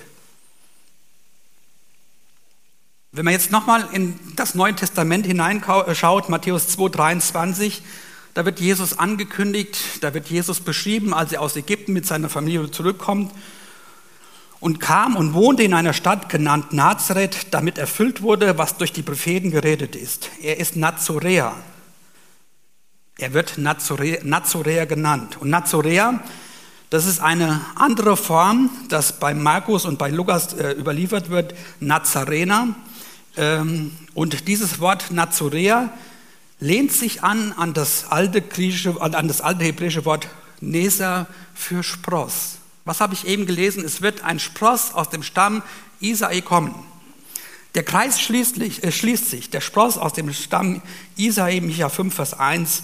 Wenn 3.14 3.26
man 3.26 3.34
jetzt 3.34 3.52
nochmal 3.52 3.86
in 3.92 4.18
das 4.36 4.54
Neue 4.54 4.74
Testament 4.74 5.26
hineinschaut, 5.26 6.30
Matthäus 6.30 6.68
2, 6.68 6.88
23, 6.88 7.82
da 8.32 8.46
wird 8.46 8.58
Jesus 8.58 8.98
angekündigt, 8.98 9.76
da 10.00 10.14
wird 10.14 10.28
Jesus 10.28 10.60
beschrieben, 10.60 11.12
als 11.12 11.30
er 11.32 11.42
aus 11.42 11.54
Ägypten 11.54 11.92
mit 11.92 12.06
seiner 12.06 12.30
Familie 12.30 12.70
zurückkommt 12.70 13.30
und 14.60 14.80
kam 14.80 15.14
und 15.14 15.34
wohnte 15.34 15.62
in 15.62 15.74
einer 15.74 15.92
Stadt 15.92 16.30
genannt 16.30 16.72
Nazareth, 16.72 17.48
damit 17.50 17.76
erfüllt 17.76 18.22
wurde, 18.22 18.56
was 18.56 18.78
durch 18.78 18.94
die 18.94 19.02
Propheten 19.02 19.50
geredet 19.50 19.94
ist. 19.94 20.30
Er 20.40 20.58
ist 20.58 20.76
Nazoräer. 20.76 21.54
Er 23.18 23.34
wird 23.34 23.58
Nazoräer 23.58 24.86
genannt. 24.86 25.36
Und 25.38 25.50
Nazoräer, 25.50 26.20
das 26.88 27.04
ist 27.04 27.20
eine 27.20 27.60
andere 27.74 28.16
Form, 28.16 28.70
das 28.88 29.20
bei 29.20 29.34
Markus 29.34 29.84
und 29.84 29.98
bei 29.98 30.08
Lukas 30.08 30.54
äh, 30.54 30.72
überliefert 30.72 31.28
wird, 31.28 31.54
Nazarener. 31.78 32.74
Ähm, 33.36 33.92
und 34.14 34.48
dieses 34.48 34.80
Wort 34.80 35.10
Nazoräer 35.10 35.92
lehnt 36.60 36.92
sich 36.92 37.22
an 37.22 37.52
an 37.52 37.74
das 37.74 38.06
alte 38.10 38.42
griechische, 38.42 39.00
an 39.00 39.28
das 39.28 39.40
alte 39.40 39.64
hebräische 39.64 40.04
Wort 40.04 40.28
Nesa 40.60 41.26
für 41.54 41.82
Spross. 41.82 42.58
Was 42.84 43.00
habe 43.00 43.14
ich 43.14 43.26
eben 43.26 43.46
gelesen? 43.46 43.84
Es 43.84 44.02
wird 44.02 44.22
ein 44.22 44.38
Spross 44.38 44.92
aus 44.94 45.10
dem 45.10 45.22
Stamm 45.22 45.62
Isai 46.00 46.40
kommen. 46.40 46.74
Der 47.74 47.84
Kreis 47.84 48.20
schließt, 48.20 48.58
äh, 48.58 48.92
schließt 48.92 49.30
sich. 49.30 49.50
Der 49.50 49.60
Spross 49.60 49.96
aus 49.96 50.12
dem 50.12 50.32
Stamm 50.32 50.82
Isai, 51.16 51.60
Micha 51.60 51.88
5, 51.88 52.14
Vers 52.14 52.34
1, 52.34 52.82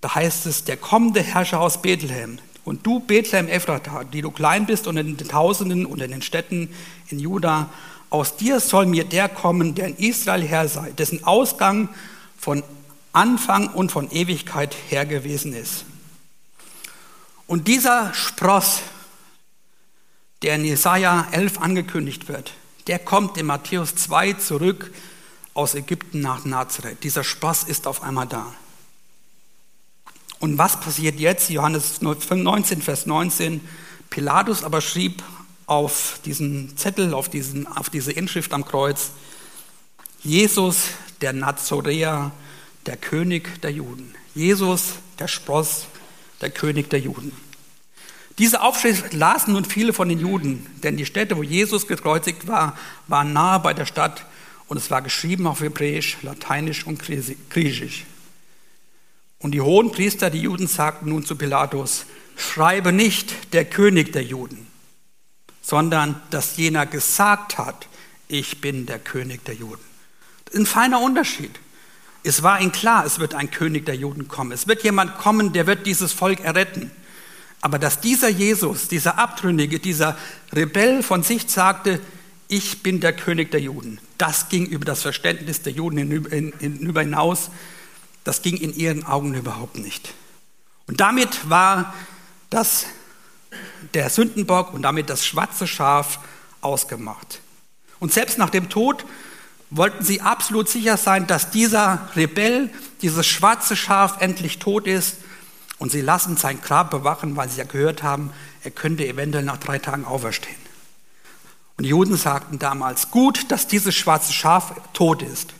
da 0.00 0.14
heißt 0.14 0.46
es, 0.46 0.64
der 0.64 0.76
kommende 0.76 1.22
Herrscher 1.22 1.60
aus 1.60 1.80
Bethlehem. 1.80 2.38
Und 2.64 2.86
du, 2.86 3.00
Bethlehem 3.00 3.48
Ephrata, 3.48 4.04
die 4.04 4.22
du 4.22 4.30
klein 4.30 4.66
bist 4.66 4.86
und 4.86 4.96
in 4.96 5.16
den 5.16 5.28
Tausenden 5.28 5.84
und 5.84 6.00
in 6.00 6.10
den 6.10 6.22
Städten 6.22 6.68
in 7.08 7.18
Juda, 7.18 7.70
aus 8.14 8.36
dir 8.36 8.60
soll 8.60 8.86
mir 8.86 9.04
der 9.04 9.28
kommen, 9.28 9.74
der 9.74 9.88
in 9.88 9.96
Israel 9.96 10.46
Herr 10.46 10.68
sei, 10.68 10.92
dessen 10.92 11.24
Ausgang 11.24 11.88
von 12.38 12.62
Anfang 13.12 13.66
und 13.68 13.90
von 13.90 14.08
Ewigkeit 14.12 14.76
her 14.88 15.04
gewesen 15.04 15.52
ist. 15.52 15.84
Und 17.48 17.66
dieser 17.66 18.14
Spross, 18.14 18.82
der 20.42 20.54
in 20.54 20.64
Jesaja 20.64 21.26
11 21.32 21.60
angekündigt 21.60 22.28
wird, 22.28 22.52
der 22.86 23.00
kommt 23.00 23.36
in 23.36 23.46
Matthäus 23.46 23.96
2 23.96 24.34
zurück 24.34 24.92
aus 25.52 25.74
Ägypten 25.74 26.20
nach 26.20 26.44
Nazareth. 26.44 27.02
Dieser 27.02 27.24
Spross 27.24 27.64
ist 27.64 27.88
auf 27.88 28.04
einmal 28.04 28.28
da. 28.28 28.46
Und 30.38 30.56
was 30.56 30.78
passiert 30.78 31.18
jetzt? 31.18 31.50
Johannes 31.50 32.00
19, 32.00 32.80
Vers 32.80 33.06
19. 33.06 33.60
Pilatus 34.08 34.62
aber 34.62 34.80
schrieb 34.80 35.24
auf 35.66 36.20
diesen 36.24 36.76
Zettel, 36.76 37.14
auf, 37.14 37.28
diesen, 37.28 37.66
auf 37.66 37.90
diese 37.90 38.12
Inschrift 38.12 38.52
am 38.52 38.64
Kreuz, 38.64 39.10
Jesus, 40.22 40.88
der 41.20 41.32
Nazoräer, 41.32 42.32
der 42.86 42.96
König 42.96 43.60
der 43.62 43.72
Juden. 43.72 44.14
Jesus, 44.34 44.94
der 45.18 45.28
Spross 45.28 45.86
der 46.40 46.50
König 46.50 46.90
der 46.90 47.00
Juden. 47.00 47.32
Diese 48.38 48.62
Aufschrift 48.62 49.12
lasen 49.12 49.52
nun 49.52 49.64
viele 49.64 49.92
von 49.92 50.08
den 50.08 50.18
Juden, 50.18 50.66
denn 50.82 50.96
die 50.96 51.06
Stätte, 51.06 51.36
wo 51.36 51.42
Jesus 51.42 51.86
gekreuzigt 51.86 52.48
war, 52.48 52.76
waren 53.06 53.32
nahe 53.32 53.60
bei 53.60 53.74
der 53.74 53.86
Stadt 53.86 54.26
und 54.66 54.76
es 54.76 54.90
war 54.90 55.02
geschrieben 55.02 55.46
auf 55.46 55.60
Hebräisch, 55.60 56.18
Lateinisch 56.22 56.86
und 56.86 57.00
Griechisch. 57.00 58.04
Und 59.38 59.52
die 59.52 59.60
hohen 59.60 59.92
Priester, 59.92 60.30
die 60.30 60.40
Juden, 60.40 60.66
sagten 60.66 61.10
nun 61.10 61.24
zu 61.24 61.36
Pilatus, 61.36 62.06
schreibe 62.36 62.92
nicht 62.92 63.52
der 63.52 63.64
König 63.64 64.12
der 64.12 64.24
Juden, 64.24 64.66
sondern 65.64 66.20
dass 66.30 66.56
jener 66.58 66.84
gesagt 66.84 67.56
hat, 67.56 67.88
ich 68.28 68.60
bin 68.60 68.84
der 68.86 68.98
König 68.98 69.44
der 69.46 69.54
Juden. 69.54 69.82
Ein 70.54 70.66
feiner 70.66 71.00
Unterschied. 71.00 71.50
Es 72.22 72.42
war 72.42 72.60
ihnen 72.60 72.72
klar, 72.72 73.04
es 73.04 73.18
wird 73.18 73.34
ein 73.34 73.50
König 73.50 73.86
der 73.86 73.96
Juden 73.96 74.28
kommen. 74.28 74.52
Es 74.52 74.68
wird 74.68 74.84
jemand 74.84 75.18
kommen, 75.18 75.52
der 75.52 75.66
wird 75.66 75.86
dieses 75.86 76.12
Volk 76.12 76.40
erretten. 76.40 76.90
Aber 77.60 77.78
dass 77.78 78.00
dieser 78.00 78.28
Jesus, 78.28 78.88
dieser 78.88 79.18
Abtrünnige, 79.18 79.78
dieser 79.78 80.18
Rebell 80.52 81.02
von 81.02 81.22
sich 81.22 81.48
sagte, 81.48 81.98
ich 82.48 82.82
bin 82.82 83.00
der 83.00 83.14
König 83.14 83.50
der 83.50 83.60
Juden, 83.60 83.98
das 84.18 84.50
ging 84.50 84.66
über 84.66 84.84
das 84.84 85.00
Verständnis 85.00 85.62
der 85.62 85.72
Juden 85.72 85.96
hinüber 85.96 87.00
hinaus. 87.00 87.50
Das 88.22 88.42
ging 88.42 88.58
in 88.58 88.74
ihren 88.74 89.04
Augen 89.04 89.34
überhaupt 89.34 89.78
nicht. 89.78 90.12
Und 90.86 91.00
damit 91.00 91.48
war 91.48 91.94
das, 92.50 92.86
der 93.94 94.10
Sündenbock 94.10 94.74
und 94.74 94.82
damit 94.82 95.08
das 95.08 95.24
schwarze 95.24 95.66
Schaf 95.66 96.18
ausgemacht. 96.60 97.40
Und 98.00 98.12
selbst 98.12 98.38
nach 98.38 98.50
dem 98.50 98.68
Tod 98.68 99.04
wollten 99.70 100.04
sie 100.04 100.20
absolut 100.20 100.68
sicher 100.68 100.96
sein, 100.96 101.26
dass 101.26 101.50
dieser 101.50 102.08
Rebell, 102.16 102.70
dieses 103.02 103.26
schwarze 103.26 103.76
Schaf 103.76 104.20
endlich 104.20 104.58
tot 104.58 104.86
ist. 104.86 105.16
Und 105.78 105.90
sie 105.90 106.00
lassen 106.00 106.36
sein 106.36 106.60
Grab 106.60 106.90
bewachen, 106.90 107.36
weil 107.36 107.48
sie 107.48 107.58
ja 107.58 107.64
gehört 107.64 108.02
haben, 108.02 108.30
er 108.62 108.70
könnte 108.70 109.06
eventuell 109.06 109.44
nach 109.44 109.58
drei 109.58 109.78
Tagen 109.78 110.04
auferstehen. 110.04 110.56
Und 111.76 111.84
die 111.84 111.90
Juden 111.90 112.16
sagten 112.16 112.58
damals, 112.58 113.10
gut, 113.10 113.50
dass 113.50 113.66
dieses 113.66 113.94
schwarze 113.94 114.32
Schaf 114.32 114.74
tot 114.92 115.22
ist. 115.22 115.54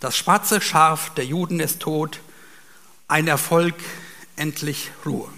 Das 0.00 0.16
schwarze 0.16 0.60
Schaf 0.60 1.14
der 1.14 1.24
Juden 1.24 1.60
ist 1.60 1.80
tot, 1.80 2.20
ein 3.06 3.28
Erfolg, 3.28 3.74
endlich 4.36 4.90
Ruhe. 5.06 5.28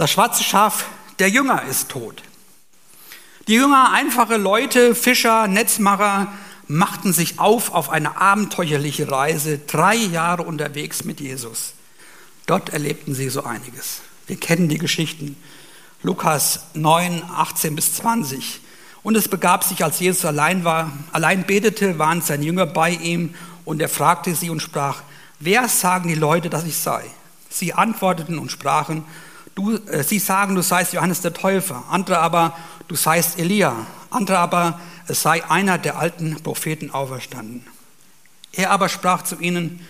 Das 0.00 0.10
schwarze 0.10 0.42
Schaf 0.42 0.86
der 1.18 1.28
Jünger 1.28 1.64
ist 1.64 1.90
tot. 1.90 2.22
Die 3.48 3.52
Jünger, 3.52 3.92
einfache 3.92 4.38
Leute, 4.38 4.94
Fischer, 4.94 5.46
Netzmacher, 5.46 6.28
machten 6.68 7.12
sich 7.12 7.38
auf 7.38 7.74
auf 7.74 7.90
eine 7.90 8.16
abenteuerliche 8.16 9.12
Reise, 9.12 9.58
drei 9.58 9.96
Jahre 9.96 10.44
unterwegs 10.44 11.04
mit 11.04 11.20
Jesus. 11.20 11.74
Dort 12.46 12.70
erlebten 12.70 13.14
sie 13.14 13.28
so 13.28 13.44
einiges. 13.44 14.00
Wir 14.26 14.36
kennen 14.36 14.70
die 14.70 14.78
Geschichten. 14.78 15.36
Lukas 16.02 16.60
9, 16.72 17.22
18 17.36 17.76
bis 17.76 17.96
20. 17.96 18.62
Und 19.02 19.18
es 19.18 19.28
begab 19.28 19.64
sich, 19.64 19.84
als 19.84 20.00
Jesus 20.00 20.24
allein 20.24 20.64
war, 20.64 20.90
allein 21.12 21.44
betete, 21.44 21.98
waren 21.98 22.22
seine 22.22 22.46
Jünger 22.46 22.64
bei 22.64 22.92
ihm 22.92 23.34
und 23.66 23.82
er 23.82 23.90
fragte 23.90 24.34
sie 24.34 24.48
und 24.48 24.62
sprach, 24.62 25.02
wer 25.40 25.68
sagen 25.68 26.08
die 26.08 26.14
Leute, 26.14 26.48
dass 26.48 26.64
ich 26.64 26.78
sei? 26.78 27.04
Sie 27.50 27.74
antworteten 27.74 28.38
und 28.38 28.50
sprachen, 28.50 29.04
du, 29.60 29.76
äh, 29.86 30.02
sie 30.02 30.18
sagen, 30.18 30.54
du 30.54 30.62
seist 30.62 30.92
Johannes 30.92 31.20
der 31.20 31.34
Täufer, 31.34 31.84
andere 31.90 32.18
aber, 32.18 32.56
du 32.88 32.96
seist 32.96 33.38
Elia, 33.38 33.86
andere 34.10 34.38
aber, 34.38 34.80
es 35.06 35.22
sei 35.22 35.44
einer 35.48 35.78
der 35.78 35.98
alten 35.98 36.42
Propheten 36.42 36.90
auferstanden. 36.90 37.66
Er 38.52 38.70
aber 38.70 38.88
sprach 38.88 39.22
zu 39.22 39.36
ihnen, 39.36 39.86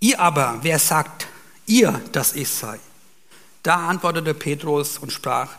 ihr 0.00 0.20
aber, 0.20 0.58
wer 0.62 0.78
sagt 0.78 1.26
ihr, 1.66 2.00
dass 2.12 2.34
ich 2.34 2.48
sei? 2.48 2.78
Da 3.62 3.88
antwortete 3.88 4.34
Petrus 4.34 4.98
und 4.98 5.12
sprach, 5.12 5.50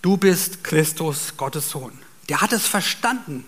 du 0.00 0.16
bist 0.16 0.64
Christus, 0.64 1.36
Gottes 1.36 1.70
Sohn. 1.70 1.92
Der 2.28 2.40
hat 2.40 2.52
es 2.52 2.66
verstanden. 2.66 3.44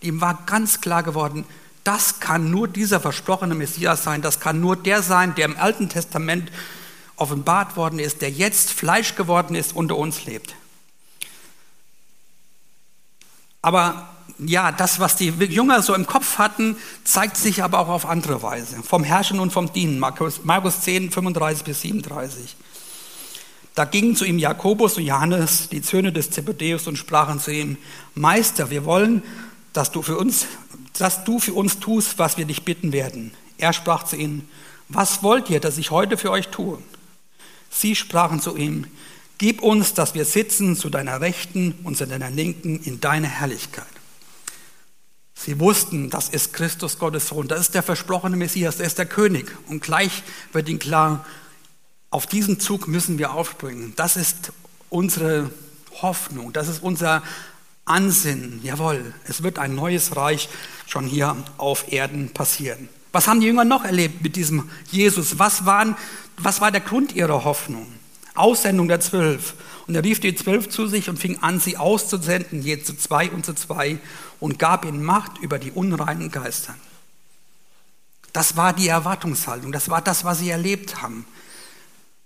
Ihm 0.00 0.20
war 0.20 0.42
ganz 0.46 0.80
klar 0.80 1.02
geworden, 1.02 1.44
das 1.84 2.20
kann 2.20 2.50
nur 2.50 2.68
dieser 2.68 3.00
versprochene 3.00 3.56
Messias 3.56 4.04
sein, 4.04 4.22
das 4.22 4.38
kann 4.38 4.60
nur 4.60 4.76
der 4.76 5.02
sein, 5.02 5.34
der 5.34 5.46
im 5.46 5.56
Alten 5.56 5.88
Testament 5.88 6.52
offenbart 7.22 7.76
worden 7.76 8.00
ist, 8.00 8.20
der 8.20 8.30
jetzt 8.30 8.72
Fleisch 8.72 9.14
geworden 9.14 9.54
ist, 9.54 9.74
unter 9.76 9.96
uns 9.96 10.26
lebt. 10.26 10.56
Aber 13.62 14.08
ja, 14.38 14.72
das, 14.72 14.98
was 14.98 15.14
die 15.14 15.28
Jünger 15.28 15.82
so 15.82 15.94
im 15.94 16.06
Kopf 16.06 16.38
hatten, 16.38 16.76
zeigt 17.04 17.36
sich 17.36 17.62
aber 17.62 17.78
auch 17.78 17.88
auf 17.88 18.06
andere 18.06 18.42
Weise. 18.42 18.82
Vom 18.82 19.04
Herrschen 19.04 19.38
und 19.38 19.52
vom 19.52 19.72
Dienen. 19.72 20.00
Markus, 20.00 20.40
Markus 20.42 20.80
10, 20.80 21.12
35 21.12 21.62
bis 21.62 21.80
37. 21.82 22.56
Da 23.76 23.84
gingen 23.84 24.16
zu 24.16 24.24
ihm 24.24 24.38
Jakobus 24.38 24.96
und 24.98 25.04
Johannes, 25.04 25.68
die 25.68 25.80
Söhne 25.80 26.12
des 26.12 26.30
Zebedeus, 26.30 26.88
und 26.88 26.96
sprachen 26.96 27.38
zu 27.38 27.52
ihm, 27.52 27.78
Meister, 28.14 28.70
wir 28.70 28.84
wollen, 28.84 29.22
dass 29.72 29.92
du 29.92 30.02
für 30.02 30.18
uns, 30.18 30.46
dass 30.98 31.24
du 31.24 31.38
für 31.38 31.54
uns 31.54 31.78
tust, 31.78 32.18
was 32.18 32.36
wir 32.36 32.44
dich 32.44 32.64
bitten 32.64 32.92
werden. 32.92 33.32
Er 33.58 33.72
sprach 33.72 34.02
zu 34.02 34.16
ihnen, 34.16 34.48
was 34.88 35.22
wollt 35.22 35.48
ihr, 35.48 35.60
dass 35.60 35.78
ich 35.78 35.90
heute 35.90 36.18
für 36.18 36.30
euch 36.30 36.48
tue? 36.48 36.78
Sie 37.72 37.96
sprachen 37.96 38.40
zu 38.40 38.56
ihm, 38.56 38.86
Gib 39.42 39.60
uns, 39.60 39.92
dass 39.92 40.14
wir 40.14 40.24
sitzen 40.24 40.76
zu 40.76 40.88
deiner 40.88 41.20
Rechten 41.20 41.74
und 41.82 41.96
zu 41.96 42.06
deiner 42.06 42.30
Linken 42.30 42.78
in 42.78 43.00
deiner 43.00 43.26
Herrlichkeit. 43.26 43.84
Sie 45.34 45.58
wussten, 45.58 46.10
das 46.10 46.28
ist 46.28 46.52
Christus 46.52 46.96
Gottes 46.96 47.26
Sohn, 47.26 47.48
das 47.48 47.58
ist 47.58 47.74
der 47.74 47.82
versprochene 47.82 48.36
Messias, 48.36 48.76
der 48.76 48.86
ist 48.86 48.98
der 48.98 49.06
König. 49.06 49.50
Und 49.66 49.82
gleich 49.82 50.22
wird 50.52 50.68
ihnen 50.68 50.78
klar, 50.78 51.26
auf 52.10 52.28
diesen 52.28 52.60
Zug 52.60 52.86
müssen 52.86 53.18
wir 53.18 53.32
aufspringen. 53.32 53.94
Das 53.96 54.16
ist 54.16 54.52
unsere 54.90 55.50
Hoffnung, 56.02 56.52
das 56.52 56.68
ist 56.68 56.80
unser 56.80 57.24
Ansinnen. 57.84 58.60
Jawohl, 58.62 59.12
es 59.26 59.42
wird 59.42 59.58
ein 59.58 59.74
neues 59.74 60.14
Reich 60.14 60.48
schon 60.86 61.04
hier 61.04 61.36
auf 61.58 61.90
Erden 61.90 62.32
passieren. 62.32 62.88
Was 63.12 63.28
haben 63.28 63.40
die 63.40 63.46
Jünger 63.46 63.64
noch 63.64 63.84
erlebt 63.84 64.22
mit 64.22 64.36
diesem 64.36 64.68
Jesus? 64.90 65.38
Was, 65.38 65.66
waren, 65.66 65.96
was 66.38 66.60
war 66.60 66.70
der 66.70 66.80
Grund 66.80 67.14
ihrer 67.14 67.44
Hoffnung? 67.44 67.86
Aussendung 68.34 68.88
der 68.88 69.00
Zwölf. 69.00 69.54
Und 69.86 69.94
er 69.94 70.02
rief 70.02 70.20
die 70.20 70.34
Zwölf 70.34 70.68
zu 70.70 70.86
sich 70.86 71.10
und 71.10 71.18
fing 71.18 71.38
an, 71.42 71.60
sie 71.60 71.76
auszusenden, 71.76 72.62
je 72.62 72.82
zu 72.82 72.96
zwei 72.96 73.30
und 73.30 73.44
zu 73.44 73.54
zwei, 73.54 73.98
und 74.40 74.58
gab 74.58 74.84
ihnen 74.84 75.04
Macht 75.04 75.38
über 75.38 75.58
die 75.58 75.70
unreinen 75.70 76.30
Geister. 76.30 76.74
Das 78.32 78.56
war 78.56 78.72
die 78.72 78.88
Erwartungshaltung, 78.88 79.72
das 79.72 79.90
war 79.90 80.00
das, 80.00 80.24
was 80.24 80.38
sie 80.38 80.50
erlebt 80.50 81.02
haben. 81.02 81.26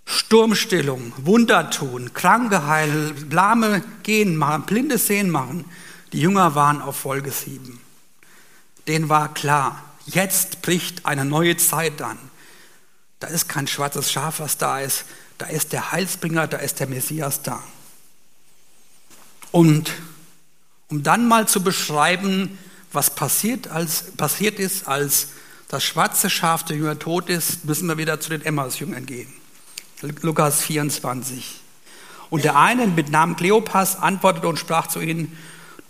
Sturmstillung, 0.04 1.12
Wunder 1.16 1.68
tun, 1.70 2.12
Kranke 2.14 2.66
heilen, 2.66 3.28
Lahme 3.30 3.82
gehen 4.04 4.36
machen, 4.36 4.62
Blinde 4.62 4.98
sehen 4.98 5.30
machen. 5.30 5.64
Die 6.12 6.20
Jünger 6.20 6.54
waren 6.54 6.80
auf 6.80 6.96
Folge 6.96 7.32
sieben. 7.32 7.80
Denen 8.86 9.08
war 9.08 9.34
klar, 9.34 9.82
jetzt 10.06 10.62
bricht 10.62 11.06
eine 11.06 11.24
neue 11.24 11.56
Zeit 11.56 12.00
an. 12.02 12.18
Da 13.20 13.28
ist 13.28 13.48
kein 13.48 13.66
schwarzes 13.66 14.10
Schaf, 14.10 14.40
was 14.40 14.58
da 14.58 14.80
ist, 14.80 15.04
da 15.38 15.46
ist 15.46 15.72
der 15.72 15.92
Heilsbringer, 15.92 16.46
da 16.46 16.58
ist 16.58 16.80
der 16.80 16.86
Messias 16.86 17.42
da. 17.42 17.62
Und 19.52 19.92
um 20.88 21.02
dann 21.02 21.28
mal 21.28 21.48
zu 21.48 21.62
beschreiben, 21.62 22.58
was 22.92 23.14
passiert, 23.14 23.68
als, 23.68 24.12
passiert 24.16 24.58
ist, 24.58 24.86
als 24.86 25.28
das 25.68 25.82
schwarze 25.84 26.30
Schaf 26.30 26.64
der 26.64 26.76
Jünger 26.76 26.98
tot 26.98 27.28
ist, 27.28 27.64
müssen 27.64 27.88
wir 27.88 27.98
wieder 27.98 28.20
zu 28.20 28.30
den 28.30 28.42
Emmaus-Jüngern 28.42 29.04
gehen. 29.04 29.32
Lukas 30.22 30.62
24. 30.62 31.60
Und 32.30 32.44
der 32.44 32.56
eine 32.56 32.86
mit 32.86 33.10
Namen 33.10 33.36
Kleopas 33.36 33.96
antwortete 33.96 34.48
und 34.48 34.58
sprach 34.58 34.86
zu 34.86 35.00
ihnen, 35.00 35.36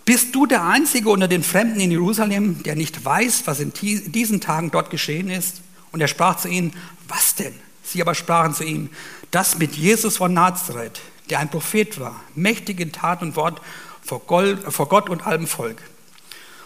bist 0.07 0.33
du 0.33 0.45
der 0.45 0.63
Einzige 0.63 1.09
unter 1.09 1.27
den 1.27 1.43
Fremden 1.43 1.81
in 1.81 1.91
Jerusalem, 1.91 2.63
der 2.63 2.77
nicht 2.77 3.03
weiß, 3.03 3.41
was 3.43 3.59
in 3.59 3.73
diesen 3.73 4.39
Tagen 4.39 4.71
dort 4.71 4.89
geschehen 4.89 5.29
ist? 5.29 5.59
Und 5.91 5.99
er 5.99 6.07
sprach 6.07 6.37
zu 6.37 6.47
ihnen, 6.47 6.71
was 7.09 7.35
denn? 7.35 7.53
Sie 7.83 8.01
aber 8.01 8.15
sprachen 8.15 8.53
zu 8.53 8.63
ihm, 8.63 8.89
das 9.31 9.57
mit 9.57 9.75
Jesus 9.75 10.15
von 10.15 10.33
Nazareth, 10.33 11.01
der 11.29 11.39
ein 11.39 11.49
Prophet 11.49 11.99
war, 11.99 12.21
mächtig 12.35 12.79
in 12.79 12.93
Tat 12.93 13.21
und 13.21 13.35
Wort 13.35 13.61
vor 14.01 14.21
Gott 14.21 15.09
und 15.09 15.27
allem 15.27 15.45
Volk. 15.45 15.81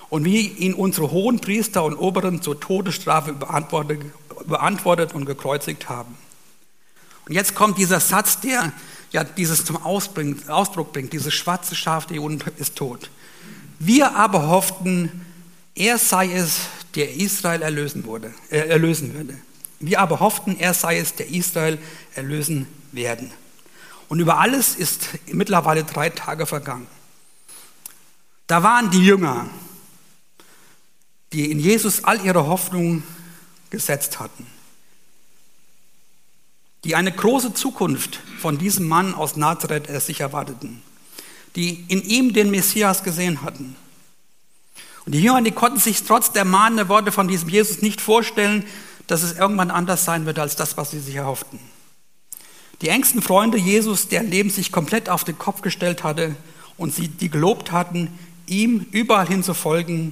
Und 0.09 0.23
wie 0.23 0.47
ihn 0.47 0.75
unsere 0.75 1.09
hohen 1.09 1.39
Priester 1.39 1.83
und 1.83 1.95
Oberen 1.95 2.43
zur 2.43 2.59
Todesstrafe 2.59 3.33
beantwortet, 3.33 5.13
und 5.15 5.25
gekreuzigt 5.25 5.89
haben. 5.89 6.15
Und 7.27 7.33
jetzt 7.33 7.55
kommt 7.55 7.79
dieser 7.79 8.01
Satz, 8.01 8.39
der 8.39 8.71
ja 9.11 9.23
dieses 9.23 9.65
zum 9.65 9.77
Ausdruck 9.77 10.93
bringt, 10.93 11.11
dieses 11.11 11.33
schwarze 11.33 11.73
Schaf 11.73 12.05
der 12.05 12.17
Juden 12.17 12.39
ist 12.57 12.75
tot. 12.75 13.09
Wir 13.83 14.15
aber 14.15 14.45
hofften, 14.47 15.25
er 15.73 15.97
sei 15.97 16.31
es, 16.31 16.67
der 16.93 17.15
Israel 17.15 17.63
erlösen, 17.63 18.05
wurde, 18.05 18.31
äh, 18.51 18.59
erlösen 18.59 19.15
würde. 19.15 19.35
Wir 19.79 19.99
aber 19.99 20.19
hofften, 20.19 20.59
er 20.59 20.75
sei 20.75 20.99
es, 20.99 21.15
der 21.15 21.29
Israel 21.29 21.79
erlösen 22.13 22.67
werden. 22.91 23.31
Und 24.07 24.19
über 24.19 24.37
alles 24.37 24.75
ist 24.75 25.09
mittlerweile 25.31 25.83
drei 25.83 26.11
Tage 26.11 26.45
vergangen. 26.45 26.85
Da 28.45 28.61
waren 28.61 28.91
die 28.91 29.03
Jünger, 29.03 29.49
die 31.33 31.49
in 31.49 31.59
Jesus 31.59 32.03
all 32.03 32.23
ihre 32.23 32.45
Hoffnung 32.45 33.01
gesetzt 33.71 34.19
hatten, 34.19 34.45
die 36.83 36.93
eine 36.93 37.11
große 37.11 37.55
Zukunft 37.55 38.19
von 38.39 38.59
diesem 38.59 38.87
Mann 38.87 39.15
aus 39.15 39.37
Nazareth 39.37 39.87
sich 40.03 40.19
erwarteten, 40.19 40.83
die 41.55 41.85
in 41.87 42.01
ihm 42.03 42.33
den 42.33 42.51
Messias 42.51 43.03
gesehen 43.03 43.41
hatten. 43.41 43.75
Und 45.05 45.13
die 45.13 45.21
Jünger, 45.21 45.41
die 45.41 45.51
konnten 45.51 45.79
sich 45.79 46.03
trotz 46.03 46.31
der 46.31 46.45
mahnenden 46.45 46.89
Worte 46.89 47.11
von 47.11 47.27
diesem 47.27 47.49
Jesus 47.49 47.81
nicht 47.81 48.01
vorstellen, 48.01 48.63
dass 49.07 49.23
es 49.23 49.37
irgendwann 49.37 49.71
anders 49.71 50.05
sein 50.05 50.25
wird 50.25 50.39
als 50.39 50.55
das, 50.55 50.77
was 50.77 50.91
sie 50.91 50.99
sich 50.99 51.15
erhofften. 51.15 51.59
Die 52.81 52.89
engsten 52.89 53.21
Freunde 53.21 53.57
Jesus, 53.57 54.07
deren 54.07 54.29
Leben 54.29 54.49
sich 54.49 54.71
komplett 54.71 55.09
auf 55.09 55.23
den 55.23 55.37
Kopf 55.37 55.61
gestellt 55.61 56.03
hatte 56.03 56.35
und 56.77 56.93
sie, 56.93 57.07
die 57.07 57.29
gelobt 57.29 57.71
hatten, 57.71 58.07
ihm 58.47 58.85
überall 58.91 59.27
hin 59.27 59.43
zu 59.43 59.53
folgen, 59.53 60.11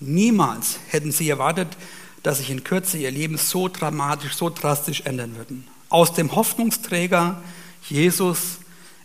Niemals 0.00 0.78
hätten 0.88 1.10
sie 1.10 1.28
erwartet, 1.28 1.76
dass 2.22 2.38
sich 2.38 2.50
in 2.50 2.64
Kürze 2.64 2.98
ihr 2.98 3.10
Leben 3.10 3.36
so 3.36 3.68
dramatisch, 3.68 4.34
so 4.34 4.50
drastisch 4.50 5.02
ändern 5.02 5.36
würden. 5.36 5.66
Aus 5.88 6.12
dem 6.12 6.34
Hoffnungsträger 6.34 7.42
Jesus 7.88 8.58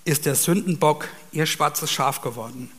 ist 0.06 0.26
der 0.26 0.36
Sündenbock 0.36 1.08
ihr 1.32 1.46
schwarzes 1.46 1.92
Schaf 1.92 2.22
geworden. 2.22 2.72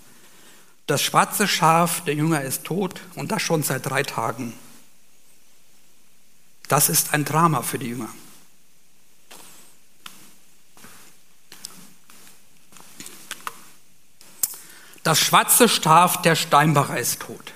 Das 0.87 1.03
schwarze 1.03 1.49
Schaf 1.49 2.03
der 2.05 2.15
Jünger 2.15 2.43
ist 2.43 2.65
tot 2.65 3.01
und 3.15 3.33
das 3.33 3.41
schon 3.41 3.63
seit 3.63 3.87
drei 3.87 4.03
Tagen. 4.03 4.53
Das 6.69 6.89
ist 6.89 7.15
ein 7.15 7.25
Drama 7.25 7.63
für 7.63 7.79
die 7.79 7.89
Jünger. 7.89 8.09
Das 15.03 15.19
schwarze 15.21 15.69
Schaf 15.69 16.23
der 16.23 16.35
Steinbacher 16.35 16.99
ist 16.99 17.21
tot. 17.21 17.53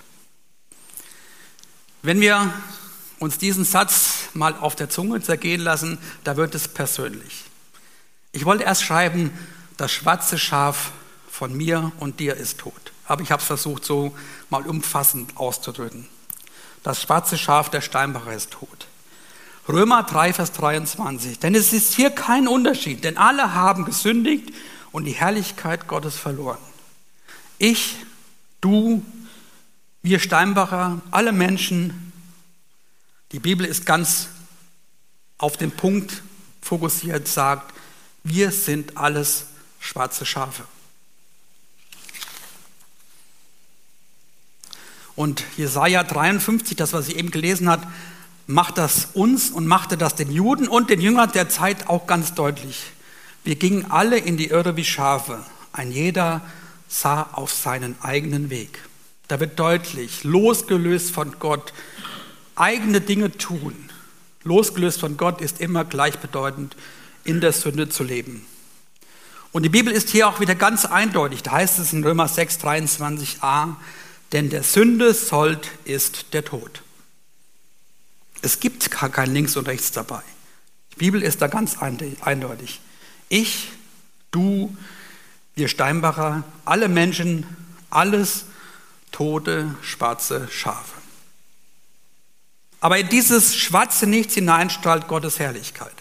Wenn 2.03 2.21
wir 2.21 2.53
uns 3.19 3.39
diesen 3.39 3.65
Satz 3.65 4.29
mal 4.35 4.55
auf 4.55 4.77
der 4.77 4.91
Zunge 4.91 5.21
zergehen 5.21 5.61
lassen, 5.61 5.99
da 6.25 6.37
wird 6.37 6.55
es 6.55 6.69
persönlich. 6.69 7.45
Ich 8.33 8.45
wollte 8.45 8.65
erst 8.65 8.85
schreiben, 8.85 9.33
das 9.79 9.93
schwarze 9.93 10.39
Schaf 10.39 10.91
von 11.31 11.57
mir 11.57 11.93
und 12.01 12.21
dir 12.21 12.35
ist 12.37 12.59
tot. 12.59 12.93
Aber 13.07 13.23
ich 13.23 13.31
habe 13.31 13.41
es 13.41 13.47
versucht, 13.47 13.85
so 13.85 14.15
mal 14.51 14.67
umfassend 14.67 15.37
auszudrücken. 15.37 16.07
Das 16.83 17.01
schwarze 17.01 17.39
Schaf 17.39 17.71
der 17.71 17.81
Steinbacher 17.81 18.35
ist 18.35 18.51
tot. 18.51 18.87
Römer 19.69 20.03
3, 20.03 20.33
Vers 20.33 20.53
23. 20.53 21.39
Denn 21.39 21.55
es 21.55 21.73
ist 21.73 21.95
hier 21.95 22.11
kein 22.11 22.49
Unterschied, 22.49 23.05
denn 23.05 23.17
alle 23.17 23.55
haben 23.55 23.85
gesündigt 23.85 24.53
und 24.91 25.05
die 25.05 25.13
Herrlichkeit 25.13 25.87
Gottes 25.87 26.17
verloren. 26.17 26.59
Ich, 27.59 27.97
du, 28.61 29.05
wir 30.03 30.19
Steinbacher, 30.19 31.01
alle 31.11 31.33
Menschen, 31.33 32.13
die 33.31 33.39
Bibel 33.39 33.67
ist 33.67 33.87
ganz 33.87 34.29
auf 35.37 35.57
den 35.57 35.71
Punkt 35.71 36.23
fokussiert, 36.63 37.29
sagt, 37.29 37.75
wir 38.25 38.51
sind 38.51 38.97
alles 38.97 39.47
schwarze 39.89 40.27
Schafe. 40.27 40.65
Und 45.17 45.43
Jesaja 45.57 46.05
53, 46.05 46.77
das, 46.77 46.93
was 46.93 47.09
ich 47.09 47.17
eben 47.17 47.31
gelesen 47.31 47.69
habe, 47.69 47.87
macht 48.47 48.79
das 48.79 49.09
uns 49.15 49.51
und 49.51 49.67
machte 49.67 49.97
das 49.97 50.15
den 50.15 50.31
Juden 50.31 50.69
und 50.69 50.91
den 50.91 51.01
Jüngern 51.01 51.33
der 51.33 51.49
Zeit 51.49 51.89
auch 51.89 52.07
ganz 52.07 52.35
deutlich. 52.35 52.85
Wir 53.45 53.57
gingen 53.57 53.91
alle 53.91 54.19
in 54.19 54.37
die 54.37 54.49
Irre 54.49 54.77
wie 54.77 54.85
Schafe. 54.85 55.45
Ein 55.73 55.91
jeder 55.91 56.43
sah 56.87 57.23
auf 57.33 57.53
seinen 57.53 57.97
eigenen 58.03 58.51
Weg. 58.51 58.81
Da 59.27 59.41
wird 59.41 59.59
deutlich, 59.59 60.23
losgelöst 60.23 61.11
von 61.11 61.39
Gott, 61.39 61.73
eigene 62.57 63.01
Dinge 63.01 63.37
tun. 63.37 63.75
Losgelöst 64.45 65.01
von 65.01 65.17
Gott 65.17 65.41
ist 65.41 65.61
immer 65.61 65.85
gleichbedeutend, 65.85 66.77
in 67.25 67.41
der 67.41 67.53
Sünde 67.53 67.89
zu 67.89 68.05
leben. 68.05 68.47
Und 69.59 69.65
die 69.65 69.71
Bibel 69.71 69.93
ist 69.93 70.11
hier 70.11 70.29
auch 70.29 70.39
wieder 70.39 70.55
ganz 70.55 70.85
eindeutig. 70.85 71.43
Da 71.43 71.51
heißt 71.51 71.81
es 71.81 71.93
in 71.93 72.05
Römer 72.05 72.29
6, 72.29 72.61
23a, 72.61 73.75
denn 74.31 74.51
der 74.51 74.63
Sünde 74.63 75.13
Sold 75.13 75.69
ist 75.83 76.33
der 76.33 76.45
Tod. 76.45 76.85
Es 78.41 78.61
gibt 78.61 78.89
gar 78.93 79.09
kein 79.09 79.35
Links 79.35 79.57
und 79.57 79.67
Rechts 79.67 79.91
dabei. 79.91 80.23
Die 80.93 80.99
Bibel 80.99 81.25
ist 81.25 81.43
da 81.43 81.49
ganz 81.49 81.77
eindeutig. 81.83 82.81
Ich, 83.29 83.73
du, 84.31 84.77
wir 85.57 85.67
Steinbacher, 85.67 86.45
alle 86.65 86.89
Menschen, 86.89 87.45
alles 87.91 88.45
tote, 89.11 89.75
schwarze 89.83 90.47
Schafe. 90.53 90.95
Aber 92.79 92.97
in 92.97 93.09
dieses 93.09 93.57
schwarze 93.57 94.07
Nichts 94.07 94.35
hineinstrahlt 94.35 95.09
Gottes 95.09 95.41
Herrlichkeit. 95.41 95.98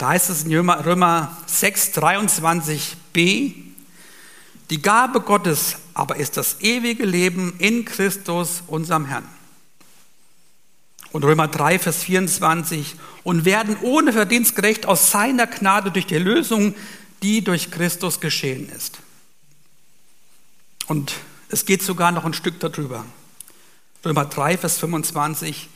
Da 0.00 0.08
heißt 0.08 0.30
es 0.30 0.44
in 0.44 0.70
Römer 0.70 1.36
6, 1.44 1.92
23b, 1.92 3.52
die 4.70 4.80
Gabe 4.80 5.20
Gottes 5.20 5.76
aber 5.92 6.16
ist 6.16 6.38
das 6.38 6.62
ewige 6.62 7.04
Leben 7.04 7.52
in 7.58 7.84
Christus, 7.84 8.62
unserem 8.66 9.04
Herrn. 9.04 9.28
Und 11.12 11.22
Römer 11.22 11.48
3, 11.48 11.78
Vers 11.78 11.98
24, 12.04 12.94
und 13.24 13.44
werden 13.44 13.76
ohne 13.82 14.14
Verdienst 14.14 14.56
gerecht 14.56 14.86
aus 14.86 15.10
seiner 15.10 15.46
Gnade 15.46 15.90
durch 15.90 16.06
die 16.06 16.14
Erlösung, 16.14 16.74
die 17.22 17.44
durch 17.44 17.70
Christus 17.70 18.20
geschehen 18.20 18.70
ist. 18.70 19.00
Und 20.86 21.12
es 21.50 21.66
geht 21.66 21.82
sogar 21.82 22.10
noch 22.10 22.24
ein 22.24 22.32
Stück 22.32 22.58
darüber. 22.58 23.04
Römer 24.02 24.24
3, 24.24 24.56
Vers 24.56 24.78
25. 24.78 25.68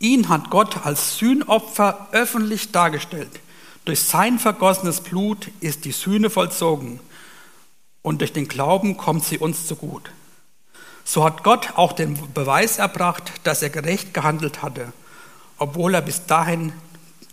Ihn 0.00 0.28
hat 0.28 0.50
Gott 0.50 0.84
als 0.84 1.18
Sühnopfer 1.18 2.08
öffentlich 2.10 2.72
dargestellt. 2.72 3.38
Durch 3.88 4.02
sein 4.02 4.38
vergossenes 4.38 5.00
Blut 5.00 5.50
ist 5.60 5.86
die 5.86 5.92
Sühne 5.92 6.28
vollzogen 6.28 7.00
und 8.02 8.20
durch 8.20 8.34
den 8.34 8.46
Glauben 8.46 8.98
kommt 8.98 9.24
sie 9.24 9.38
uns 9.38 9.66
zu 9.66 9.76
gut. 9.76 10.10
So 11.04 11.24
hat 11.24 11.42
Gott 11.42 11.70
auch 11.76 11.94
den 11.94 12.18
Beweis 12.34 12.76
erbracht, 12.76 13.32
dass 13.44 13.62
er 13.62 13.70
gerecht 13.70 14.12
gehandelt 14.12 14.60
hatte, 14.60 14.92
obwohl 15.56 15.94
er, 15.94 16.02
bis 16.02 16.26
dahin, 16.26 16.74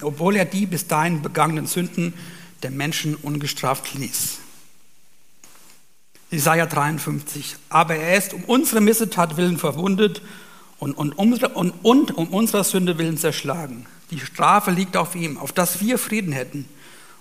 obwohl 0.02 0.38
er 0.38 0.46
die 0.46 0.66
bis 0.66 0.88
dahin 0.88 1.22
begangenen 1.22 1.68
Sünden 1.68 2.14
der 2.64 2.72
Menschen 2.72 3.16
ungestraft 3.16 3.94
ließ. 3.94 4.38
Jesaja 6.32 6.68
53. 6.68 7.58
Aber 7.68 7.98
er 7.98 8.18
ist 8.18 8.34
um 8.34 8.46
unsere 8.46 8.80
Missetat 8.80 9.36
willen 9.36 9.58
verwundet 9.58 10.22
und, 10.80 10.94
und, 10.94 11.12
unsere, 11.18 11.50
und, 11.50 11.72
und 11.84 12.18
um 12.18 12.30
unserer 12.30 12.64
Sünde 12.64 12.98
willen 12.98 13.18
zerschlagen. 13.18 13.88
Die 14.12 14.20
Strafe 14.20 14.72
liegt 14.72 14.98
auf 14.98 15.16
ihm, 15.16 15.38
auf 15.38 15.52
dass 15.52 15.82
wir 15.82 15.98
Frieden 15.98 16.32
hätten. 16.32 16.68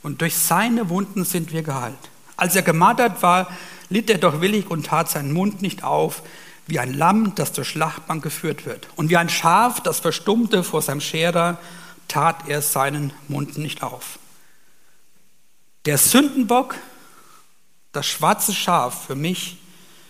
Und 0.02 0.20
durch 0.20 0.36
seine 0.36 0.90
Wunden 0.90 1.24
sind 1.24 1.52
wir 1.52 1.62
geheilt. 1.62 1.98
Als 2.36 2.56
er 2.56 2.62
gemartert 2.62 3.22
war, 3.22 3.48
litt 3.88 4.10
er 4.10 4.18
doch 4.18 4.40
willig 4.40 4.70
und 4.70 4.86
tat 4.86 5.10
seinen 5.10 5.32
Mund 5.32 5.62
nicht 5.62 5.82
auf, 5.82 6.22
wie 6.66 6.78
ein 6.78 6.94
Lamm, 6.94 7.34
das 7.34 7.52
zur 7.52 7.64
Schlachtbank 7.64 8.22
geführt 8.22 8.66
wird. 8.66 8.88
Und 8.96 9.10
wie 9.10 9.16
ein 9.16 9.28
Schaf, 9.28 9.80
das 9.80 10.00
verstummte 10.00 10.64
vor 10.64 10.82
seinem 10.82 11.00
Scherer, 11.00 11.58
tat 12.08 12.48
er 12.48 12.60
seinen 12.62 13.12
Mund 13.28 13.56
nicht 13.58 13.82
auf. 13.82 14.18
Der 15.86 15.98
Sündenbock 15.98 16.76
das 17.94 18.06
schwarze 18.06 18.52
Schaf 18.52 19.06
für 19.06 19.14
mich, 19.14 19.58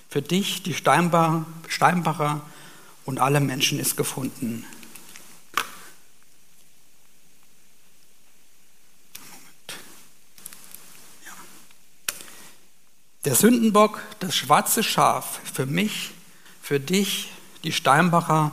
für 0.09 0.23
dich, 0.23 0.63
die 0.63 0.75
Steinbacher 0.75 2.41
und 3.05 3.21
alle 3.21 3.41
Menschen 3.41 3.79
ist 3.79 3.97
gefunden. 3.97 4.65
Der 13.25 13.35
Sündenbock, 13.35 14.03
das 14.21 14.37
schwarze 14.37 14.83
Schaf 14.83 15.41
für 15.51 15.65
mich, 15.65 16.11
für 16.61 16.79
dich, 16.79 17.33
die 17.65 17.73
Steinbacher, 17.73 18.53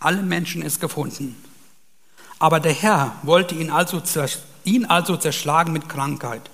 alle 0.00 0.22
Menschen 0.22 0.60
ist 0.60 0.80
gefunden. 0.80 1.36
Aber 2.40 2.58
der 2.58 2.72
Herr 2.72 3.14
wollte 3.22 3.54
ihn 3.54 3.70
also, 3.70 4.02
ihn 4.64 4.86
also 4.86 5.16
zerschlagen 5.16 5.72
mit 5.72 5.88
Krankheit. 5.88 6.50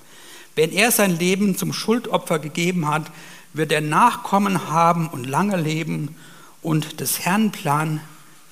Wenn 0.53 0.71
er 0.71 0.91
sein 0.91 1.17
Leben 1.17 1.57
zum 1.57 1.73
Schuldopfer 1.73 2.37
gegeben 2.37 2.87
hat, 2.87 3.11
wird 3.53 3.71
er 3.71 3.81
Nachkommen 3.81 4.69
haben 4.69 5.07
und 5.07 5.23
lange 5.23 5.57
leben 5.57 6.15
und 6.61 6.99
des 6.99 7.21
Herrn 7.21 7.51
Plan 7.51 7.99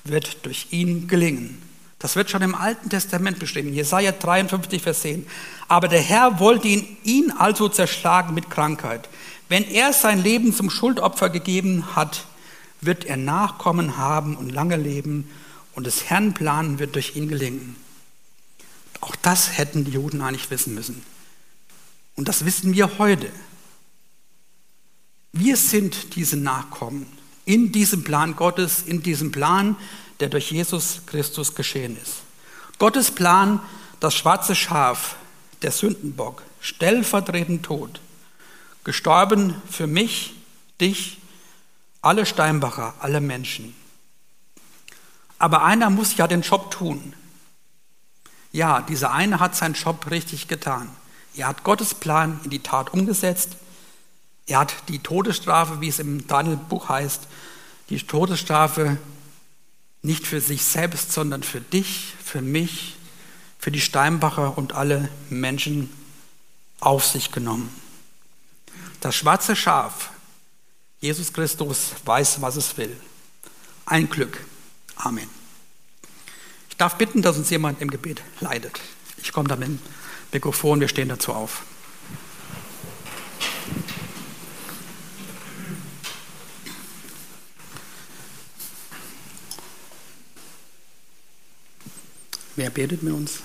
wird 0.02 0.44
durch 0.44 0.68
ihn 0.70 1.06
gelingen. 1.06 1.62
Das 2.04 2.16
wird 2.16 2.28
schon 2.28 2.42
im 2.42 2.54
Alten 2.54 2.90
Testament 2.90 3.38
beschrieben, 3.38 3.72
Jesaja 3.72 4.12
53, 4.12 4.82
Vers 4.82 5.00
10. 5.00 5.26
Aber 5.68 5.88
der 5.88 6.02
Herr 6.02 6.38
wollte 6.38 6.68
ihn, 6.68 6.98
ihn 7.02 7.30
also 7.30 7.70
zerschlagen 7.70 8.34
mit 8.34 8.50
Krankheit. 8.50 9.08
Wenn 9.48 9.64
er 9.64 9.94
sein 9.94 10.22
Leben 10.22 10.52
zum 10.52 10.68
Schuldopfer 10.68 11.30
gegeben 11.30 11.96
hat, 11.96 12.26
wird 12.82 13.06
er 13.06 13.16
Nachkommen 13.16 13.96
haben 13.96 14.36
und 14.36 14.50
lange 14.50 14.76
leben 14.76 15.30
und 15.74 15.86
des 15.86 16.10
Herrn 16.10 16.34
Plan 16.34 16.78
wird 16.78 16.94
durch 16.94 17.16
ihn 17.16 17.26
gelingen. 17.26 17.74
Auch 19.00 19.16
das 19.16 19.56
hätten 19.56 19.86
die 19.86 19.92
Juden 19.92 20.20
eigentlich 20.20 20.50
wissen 20.50 20.74
müssen. 20.74 21.02
Und 22.16 22.28
das 22.28 22.44
wissen 22.44 22.74
wir 22.74 22.98
heute. 22.98 23.30
Wir 25.32 25.56
sind 25.56 26.16
diese 26.16 26.36
Nachkommen 26.36 27.06
in 27.46 27.72
diesem 27.72 28.04
Plan 28.04 28.36
Gottes, 28.36 28.82
in 28.82 29.02
diesem 29.02 29.32
Plan, 29.32 29.76
der 30.20 30.28
durch 30.28 30.50
Jesus 30.50 31.02
Christus 31.06 31.54
geschehen 31.54 31.96
ist. 32.00 32.22
Gottes 32.78 33.10
Plan, 33.10 33.60
das 34.00 34.14
schwarze 34.14 34.54
Schaf, 34.54 35.16
der 35.62 35.70
Sündenbock, 35.70 36.42
stellvertretend 36.60 37.64
tot, 37.64 38.00
gestorben 38.84 39.60
für 39.70 39.86
mich, 39.86 40.34
dich, 40.80 41.18
alle 42.02 42.26
Steinbacher, 42.26 42.94
alle 43.00 43.20
Menschen. 43.20 43.74
Aber 45.38 45.64
einer 45.64 45.90
muss 45.90 46.16
ja 46.16 46.26
den 46.26 46.42
Job 46.42 46.70
tun. 46.70 47.14
Ja, 48.52 48.82
dieser 48.82 49.12
eine 49.12 49.40
hat 49.40 49.56
seinen 49.56 49.74
Job 49.74 50.10
richtig 50.10 50.48
getan. 50.48 50.88
Er 51.36 51.48
hat 51.48 51.64
Gottes 51.64 51.94
Plan 51.94 52.40
in 52.44 52.50
die 52.50 52.60
Tat 52.60 52.92
umgesetzt. 52.92 53.56
Er 54.46 54.60
hat 54.60 54.74
die 54.88 55.00
Todesstrafe, 55.00 55.80
wie 55.80 55.88
es 55.88 55.98
im 55.98 56.26
Daniel-Buch 56.26 56.88
heißt, 56.88 57.22
die 57.88 57.98
Todesstrafe 57.98 58.98
nicht 60.04 60.26
für 60.26 60.40
sich 60.40 60.62
selbst, 60.62 61.12
sondern 61.12 61.42
für 61.42 61.62
dich, 61.62 62.12
für 62.22 62.42
mich, 62.42 62.96
für 63.58 63.70
die 63.70 63.80
Steinbacher 63.80 64.58
und 64.58 64.74
alle 64.74 65.08
Menschen 65.30 65.90
auf 66.78 67.06
sich 67.06 67.32
genommen. 67.32 67.74
Das 69.00 69.16
schwarze 69.16 69.56
Schaf, 69.56 70.10
Jesus 71.00 71.32
Christus, 71.32 71.92
weiß, 72.04 72.42
was 72.42 72.56
es 72.56 72.76
will. 72.76 72.94
Ein 73.86 74.10
Glück. 74.10 74.44
Amen. 74.96 75.28
Ich 76.68 76.76
darf 76.76 76.96
bitten, 76.96 77.22
dass 77.22 77.38
uns 77.38 77.48
jemand 77.48 77.80
im 77.80 77.90
Gebet 77.90 78.22
leidet. 78.40 78.80
Ich 79.22 79.32
komme 79.32 79.48
da 79.48 79.56
mit 79.56 79.68
dem 79.68 79.78
Mikrofon, 80.32 80.80
wir 80.80 80.88
stehen 80.88 81.08
dazu 81.08 81.32
auf. 81.32 81.62
Wer 92.56 92.70
betet 92.70 93.02
mit 93.02 93.12
uns? 93.12 93.40